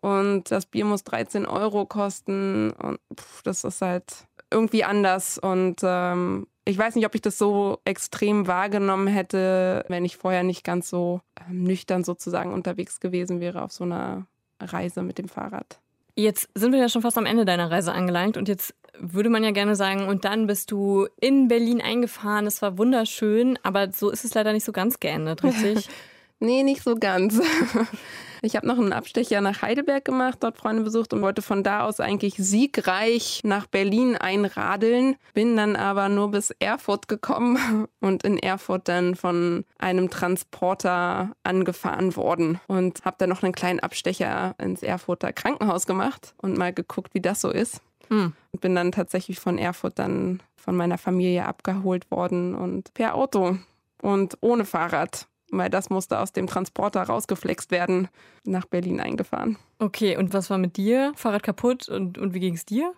und 0.00 0.50
das 0.50 0.64
Bier 0.64 0.86
muss 0.86 1.04
13 1.04 1.44
Euro 1.44 1.84
kosten 1.84 2.70
und 2.70 2.98
pff, 3.14 3.42
das 3.42 3.64
ist 3.64 3.82
halt 3.82 4.26
irgendwie 4.50 4.84
anders. 4.84 5.38
Und 5.38 5.76
ähm, 5.82 6.46
ich 6.64 6.78
weiß 6.78 6.94
nicht, 6.94 7.06
ob 7.06 7.14
ich 7.14 7.22
das 7.22 7.38
so 7.38 7.78
extrem 7.84 8.46
wahrgenommen 8.46 9.06
hätte, 9.06 9.84
wenn 9.88 10.04
ich 10.04 10.16
vorher 10.16 10.42
nicht 10.42 10.64
ganz 10.64 10.88
so 10.90 11.20
ähm, 11.48 11.64
nüchtern 11.64 12.04
sozusagen 12.04 12.52
unterwegs 12.52 13.00
gewesen 13.00 13.40
wäre 13.40 13.62
auf 13.62 13.72
so 13.72 13.84
einer 13.84 14.26
Reise 14.60 15.02
mit 15.02 15.18
dem 15.18 15.28
Fahrrad. 15.28 15.80
Jetzt 16.16 16.48
sind 16.54 16.72
wir 16.72 16.78
ja 16.80 16.88
schon 16.88 17.02
fast 17.02 17.16
am 17.16 17.26
Ende 17.26 17.44
deiner 17.44 17.70
Reise 17.70 17.92
angelangt 17.92 18.36
und 18.36 18.48
jetzt 18.48 18.74
würde 18.98 19.30
man 19.30 19.42
ja 19.42 19.52
gerne 19.52 19.76
sagen, 19.76 20.08
und 20.08 20.24
dann 20.24 20.46
bist 20.46 20.70
du 20.70 21.06
in 21.20 21.48
Berlin 21.48 21.80
eingefahren. 21.80 22.46
Es 22.46 22.60
war 22.60 22.76
wunderschön, 22.76 23.58
aber 23.62 23.92
so 23.92 24.10
ist 24.10 24.24
es 24.24 24.34
leider 24.34 24.52
nicht 24.52 24.64
so 24.64 24.72
ganz 24.72 25.00
geendet, 25.00 25.42
richtig? 25.42 25.88
nee, 26.40 26.62
nicht 26.62 26.82
so 26.82 26.96
ganz. 26.96 27.40
Ich 28.42 28.56
habe 28.56 28.66
noch 28.66 28.78
einen 28.78 28.92
Abstecher 28.92 29.40
nach 29.40 29.62
Heidelberg 29.62 30.04
gemacht, 30.04 30.38
dort 30.40 30.56
Freunde 30.56 30.82
besucht 30.82 31.12
und 31.12 31.22
wollte 31.22 31.42
von 31.42 31.62
da 31.62 31.84
aus 31.84 32.00
eigentlich 32.00 32.34
siegreich 32.36 33.40
nach 33.44 33.66
Berlin 33.66 34.16
einradeln. 34.16 35.16
Bin 35.34 35.56
dann 35.56 35.76
aber 35.76 36.08
nur 36.08 36.30
bis 36.30 36.50
Erfurt 36.58 37.08
gekommen 37.08 37.86
und 38.00 38.24
in 38.24 38.38
Erfurt 38.38 38.88
dann 38.88 39.14
von 39.14 39.64
einem 39.78 40.10
Transporter 40.10 41.32
angefahren 41.42 42.16
worden 42.16 42.60
und 42.66 43.04
habe 43.04 43.16
dann 43.18 43.28
noch 43.28 43.42
einen 43.42 43.52
kleinen 43.52 43.80
Abstecher 43.80 44.54
ins 44.58 44.82
Erfurter 44.82 45.32
Krankenhaus 45.32 45.86
gemacht 45.86 46.34
und 46.38 46.56
mal 46.56 46.72
geguckt, 46.72 47.14
wie 47.14 47.20
das 47.20 47.40
so 47.40 47.50
ist. 47.50 47.80
Hm. 48.08 48.32
Bin 48.60 48.74
dann 48.74 48.92
tatsächlich 48.92 49.38
von 49.38 49.58
Erfurt 49.58 49.98
dann 49.98 50.42
von 50.56 50.76
meiner 50.76 50.98
Familie 50.98 51.46
abgeholt 51.46 52.10
worden 52.10 52.54
und 52.54 52.92
per 52.94 53.14
Auto 53.14 53.58
und 54.02 54.38
ohne 54.40 54.64
Fahrrad 54.64 55.26
weil 55.50 55.70
das 55.70 55.90
musste 55.90 56.18
aus 56.18 56.32
dem 56.32 56.46
Transporter 56.46 57.02
rausgeflext 57.02 57.70
werden, 57.70 58.08
nach 58.44 58.66
Berlin 58.66 59.00
eingefahren. 59.00 59.56
Okay, 59.78 60.16
und 60.16 60.32
was 60.32 60.50
war 60.50 60.58
mit 60.58 60.76
dir? 60.76 61.12
Fahrrad 61.16 61.42
kaputt 61.42 61.88
und, 61.88 62.18
und 62.18 62.34
wie 62.34 62.40
ging 62.40 62.54
es 62.54 62.64
dir? 62.64 62.92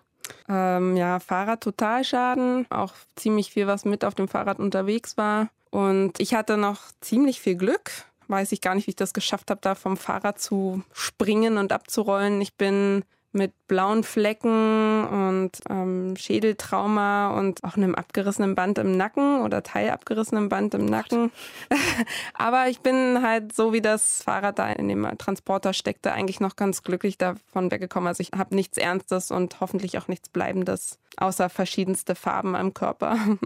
Ähm, 0.47 0.95
ja, 0.95 1.19
Fahrrad 1.19 1.61
Totalschaden, 1.61 2.65
auch 2.69 2.93
ziemlich 3.15 3.51
viel, 3.51 3.67
was 3.67 3.85
mit 3.85 4.05
auf 4.05 4.15
dem 4.15 4.27
Fahrrad 4.27 4.59
unterwegs 4.59 5.17
war. 5.17 5.49
Und 5.69 6.19
ich 6.19 6.33
hatte 6.33 6.57
noch 6.57 6.81
ziemlich 7.01 7.39
viel 7.41 7.55
Glück. 7.55 7.91
Weiß 8.27 8.51
ich 8.51 8.61
gar 8.61 8.75
nicht, 8.75 8.87
wie 8.87 8.91
ich 8.91 8.95
das 8.95 9.13
geschafft 9.13 9.49
habe, 9.49 9.61
da 9.61 9.75
vom 9.75 9.97
Fahrrad 9.97 10.39
zu 10.39 10.83
springen 10.93 11.57
und 11.57 11.71
abzurollen. 11.71 12.39
Ich 12.41 12.55
bin 12.55 13.03
mit 13.33 13.51
blauen 13.67 14.03
Flecken 14.03 15.05
und 15.05 15.51
ähm, 15.69 16.15
Schädeltrauma 16.15 17.31
und 17.37 17.63
auch 17.63 17.75
einem 17.75 17.95
abgerissenen 17.95 18.55
Band 18.55 18.77
im 18.77 18.95
Nacken 18.95 19.41
oder 19.41 19.63
teilabgerissenem 19.63 20.49
Band 20.49 20.73
im 20.75 20.85
Nacken. 20.85 21.31
Aber 22.33 22.69
ich 22.69 22.79
bin 22.79 23.21
halt 23.21 23.53
so, 23.53 23.73
wie 23.73 23.81
das 23.81 24.21
Fahrrad 24.23 24.59
da 24.59 24.71
in 24.71 24.87
dem 24.87 25.07
Transporter 25.17 25.73
steckte, 25.73 26.13
eigentlich 26.13 26.39
noch 26.39 26.55
ganz 26.55 26.83
glücklich 26.83 27.17
davon 27.17 27.71
weggekommen. 27.71 28.07
Also 28.07 28.21
ich 28.21 28.31
habe 28.37 28.55
nichts 28.55 28.77
Ernstes 28.77 29.31
und 29.31 29.59
hoffentlich 29.59 29.97
auch 29.97 30.07
nichts 30.07 30.29
Bleibendes, 30.29 30.99
außer 31.17 31.49
verschiedenste 31.49 32.15
Farben 32.15 32.55
am 32.55 32.73
Körper. 32.73 33.17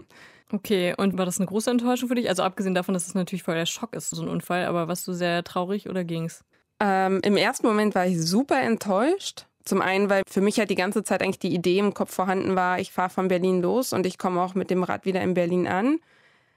Okay, 0.50 0.94
und 0.96 1.18
war 1.18 1.26
das 1.26 1.38
eine 1.38 1.46
große 1.46 1.70
Enttäuschung 1.70 2.08
für 2.08 2.14
dich? 2.14 2.28
Also 2.30 2.42
abgesehen 2.42 2.74
davon, 2.74 2.94
dass 2.94 3.06
es 3.06 3.14
natürlich 3.14 3.42
voll 3.42 3.54
der 3.54 3.66
Schock 3.66 3.94
ist, 3.94 4.08
so 4.08 4.22
ein 4.22 4.28
Unfall, 4.28 4.64
aber 4.64 4.88
warst 4.88 5.06
du 5.06 5.12
sehr 5.12 5.44
traurig 5.44 5.90
oder 5.90 6.04
ging's? 6.04 6.42
Ähm, 6.80 7.20
Im 7.22 7.36
ersten 7.36 7.66
Moment 7.66 7.94
war 7.94 8.06
ich 8.06 8.20
super 8.22 8.60
enttäuscht, 8.60 9.46
zum 9.68 9.82
einen, 9.82 10.10
weil 10.10 10.22
für 10.28 10.40
mich 10.40 10.58
halt 10.58 10.70
die 10.70 10.74
ganze 10.74 11.04
Zeit 11.04 11.22
eigentlich 11.22 11.38
die 11.38 11.54
Idee 11.54 11.78
im 11.78 11.94
Kopf 11.94 12.14
vorhanden 12.14 12.56
war, 12.56 12.80
ich 12.80 12.90
fahre 12.90 13.10
von 13.10 13.28
Berlin 13.28 13.62
los 13.62 13.92
und 13.92 14.06
ich 14.06 14.18
komme 14.18 14.40
auch 14.40 14.54
mit 14.54 14.70
dem 14.70 14.82
Rad 14.82 15.04
wieder 15.04 15.20
in 15.20 15.34
Berlin 15.34 15.68
an. 15.68 16.00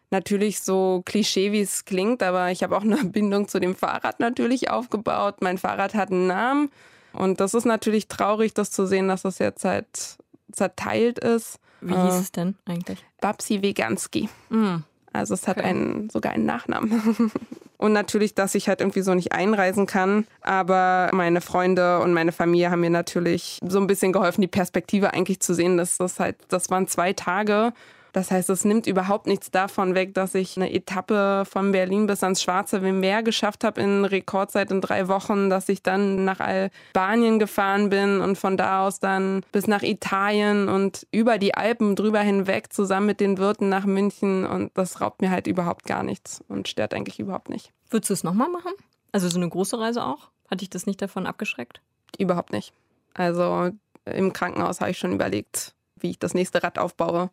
Natürlich 0.10 0.62
so 0.62 1.04
Klischee, 1.06 1.52
wie 1.52 1.62
es 1.62 1.86
klingt, 1.86 2.24
aber 2.24 2.52
ich 2.52 2.64
habe 2.64 2.76
auch 2.76 2.84
eine 2.84 2.98
Bindung 3.04 3.48
zu 3.48 3.60
dem 3.60 3.76
Fahrrad 3.76 4.20
natürlich 4.20 4.70
aufgebaut. 4.70 5.42
Mein 5.42 5.58
Fahrrad 5.58 5.94
hat 5.94 6.12
einen 6.12 6.28
Namen 6.28 6.72
und 7.14 7.40
das 7.40 7.54
ist 7.54 7.66
natürlich 7.66 8.08
traurig, 8.08 8.54
das 8.54 8.72
zu 8.72 8.86
sehen, 8.88 9.08
dass 9.08 9.24
das 9.24 9.40
jetzt 9.40 9.66
halt 9.66 10.18
zerteilt 10.52 11.20
ist. 11.20 11.60
Wie 11.82 11.94
hieß 11.94 12.14
äh, 12.14 12.20
es 12.20 12.32
denn 12.32 12.56
eigentlich? 12.66 13.04
Babsi 13.20 13.62
Veganski. 13.62 14.30
Mm. 14.50 14.78
Also 15.14 15.34
es 15.34 15.48
hat 15.48 15.58
okay. 15.58 15.68
einen, 15.68 16.10
sogar 16.10 16.32
einen 16.32 16.46
Nachnamen. 16.46 17.32
und 17.82 17.94
natürlich, 17.94 18.36
dass 18.36 18.54
ich 18.54 18.70
halt 18.70 18.80
irgendwie 18.80 19.02
so 19.02 19.16
nicht 19.16 19.32
einreisen 19.34 19.88
kann. 19.88 20.28
Aber 20.42 21.10
meine 21.14 21.42
Freunde 21.42 22.00
und 22.00 22.14
meine 22.14 22.32
Familie 22.32 22.70
haben 22.70 22.82
mir 22.82 22.92
natürlich 22.92 23.60
so 23.68 23.80
ein 23.80 23.88
bisschen 23.88 24.14
geholfen, 24.14 24.42
die 24.42 24.48
Perspektive 24.48 25.14
eigentlich 25.14 25.40
zu 25.40 25.56
sehen, 25.56 25.78
dass 25.78 25.98
das 25.98 26.20
halt, 26.20 26.38
das 26.50 26.70
waren 26.70 26.88
zwei 26.88 27.14
Tage 27.14 27.74
das 28.14 28.30
heißt, 28.30 28.50
es 28.50 28.66
nimmt 28.66 28.88
überhaupt 28.88 29.28
nichts 29.28 29.52
davon 29.52 29.96
weg, 29.96 30.14
dass 30.14 30.36
ich 30.36 30.58
eine 30.58 30.74
Etappe 30.74 31.44
von 31.50 31.72
Berlin 31.72 32.08
bis 32.08 32.24
ans 32.24 32.42
Schwarze 32.42 32.80
Meer 32.80 33.24
geschafft 33.24 33.64
habe 33.64 33.82
in 33.82 34.04
Rekordzeit 34.04 34.72
in 34.72 34.82
drei 34.82 35.08
Wochen, 35.08 35.50
dass 35.50 35.70
ich 35.70 35.82
dann 35.82 36.26
nach 36.26 36.40
Albanien 36.40 37.40
gefahren 37.40 37.90
bin 37.90 38.20
und 38.20 38.38
von 38.38 38.58
da 38.58 38.86
aus 38.86 39.00
dann 39.00 39.44
bis 39.52 39.68
nach 39.68 39.84
Italien 39.84 40.68
und 40.68 41.08
über 41.12 41.38
die 41.38 41.56
Alpen 41.56 41.96
drüber 41.96 42.20
hinweg 42.20 42.74
zusammen 42.74 43.06
mit 43.06 43.20
den 43.20 43.38
Wirten 43.38 43.70
nach 43.70 43.86
München. 43.86 44.46
Und 44.46 44.72
das 44.74 45.00
raubt 45.00 45.22
mir 45.22 45.32
halt 45.32 45.48
überhaupt 45.48 45.86
gar 45.86 46.04
nichts 46.04 46.44
und 46.48 46.68
stört 46.68 46.94
eigentlich 46.94 47.20
überhaupt 47.20 47.50
nicht. 47.50 47.72
Würdest 47.90 48.10
du 48.10 48.14
es 48.14 48.24
nochmal 48.24 48.50
machen? 48.50 48.74
Also 49.12 49.30
so 49.30 49.38
eine 49.38 49.50
große 49.50 49.80
Reise 49.80 50.04
auch? 50.04 50.30
Hat 50.50 50.62
dich 50.62 50.70
das 50.70 50.86
nicht 50.86 51.02
davon 51.02 51.26
abgeschreckt? 51.26 51.82
Überhaupt 52.18 52.52
nicht. 52.52 52.74
Also 53.14 53.72
im 54.06 54.34
Krankenhaus 54.34 54.82
habe 54.82 54.92
ich 54.92 54.98
schon 54.98 55.14
überlegt, 55.14 55.76
wie 56.00 56.12
ich 56.12 56.20
das 56.20 56.34
nächste 56.34 56.64
Rad 56.64 56.78
aufbaue 56.78 57.30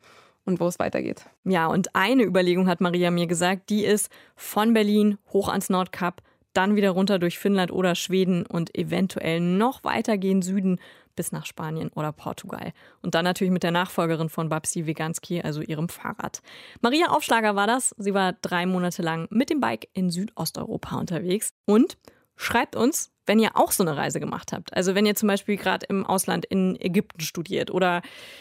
und 0.48 0.60
wo 0.60 0.66
es 0.66 0.78
weitergeht. 0.78 1.26
Ja, 1.44 1.66
und 1.66 1.94
eine 1.94 2.24
Überlegung 2.24 2.66
hat 2.66 2.80
Maria 2.80 3.10
mir 3.10 3.26
gesagt, 3.26 3.70
die 3.70 3.84
ist 3.84 4.10
von 4.34 4.72
Berlin 4.72 5.18
hoch 5.32 5.48
ans 5.48 5.68
Nordkap, 5.68 6.22
dann 6.54 6.74
wieder 6.74 6.90
runter 6.90 7.18
durch 7.18 7.38
Finnland 7.38 7.70
oder 7.70 7.94
Schweden 7.94 8.46
und 8.46 8.74
eventuell 8.76 9.40
noch 9.40 9.84
weiter 9.84 10.16
gehen 10.16 10.42
Süden 10.42 10.80
bis 11.14 11.32
nach 11.32 11.46
Spanien 11.46 11.90
oder 11.94 12.12
Portugal. 12.12 12.72
Und 13.02 13.14
dann 13.14 13.24
natürlich 13.24 13.52
mit 13.52 13.62
der 13.62 13.72
Nachfolgerin 13.72 14.28
von 14.28 14.48
Babsi 14.48 14.86
Veganski, 14.86 15.42
also 15.42 15.60
ihrem 15.60 15.88
Fahrrad. 15.88 16.40
Maria 16.80 17.08
Aufschlager 17.08 17.54
war 17.54 17.66
das. 17.66 17.94
Sie 17.98 18.14
war 18.14 18.32
drei 18.40 18.66
Monate 18.66 19.02
lang 19.02 19.28
mit 19.30 19.50
dem 19.50 19.60
Bike 19.60 19.88
in 19.92 20.10
Südosteuropa 20.10 20.96
unterwegs. 20.96 21.52
Und 21.66 21.98
schreibt 22.38 22.76
uns, 22.76 23.10
wenn 23.26 23.38
ihr 23.38 23.50
auch 23.54 23.72
so 23.72 23.82
eine 23.82 23.96
Reise 23.96 24.20
gemacht 24.20 24.52
habt. 24.52 24.74
Also 24.74 24.94
wenn 24.94 25.04
ihr 25.04 25.14
zum 25.14 25.26
Beispiel 25.26 25.56
gerade 25.56 25.84
im 25.86 26.06
Ausland 26.06 26.46
in 26.46 26.80
Ägypten 26.80 27.20
studiert 27.20 27.70
oder 27.70 28.00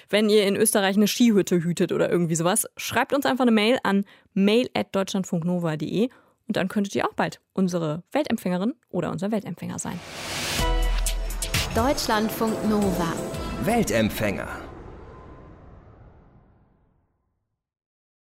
wenn 0.10 0.30
ihr 0.30 0.48
in 0.48 0.56
Österreich 0.56 0.96
eine 0.96 1.08
Skihütte 1.08 1.62
hütet 1.62 1.92
oder 1.92 2.10
irgendwie 2.10 2.36
sowas, 2.36 2.68
schreibt 2.78 3.14
uns 3.14 3.26
einfach 3.26 3.44
eine 3.44 3.52
Mail 3.52 3.80
an 3.84 4.06
mail@deutschlandfunknova.de 4.34 6.10
und 6.48 6.56
dann 6.56 6.70
könntet 6.70 6.96
ihr 6.96 7.06
auch 7.06 7.14
bald 7.14 7.42
unsere 7.54 8.04
Weltempfängerin 8.14 8.76
oder 8.90 9.12
unser 9.12 9.32
Weltempfänger 9.32 9.80
sein. 9.80 10.00
Deutschlandfunk 11.76 12.54
Nova. 12.70 13.14
Weltempfänger. 13.64 14.67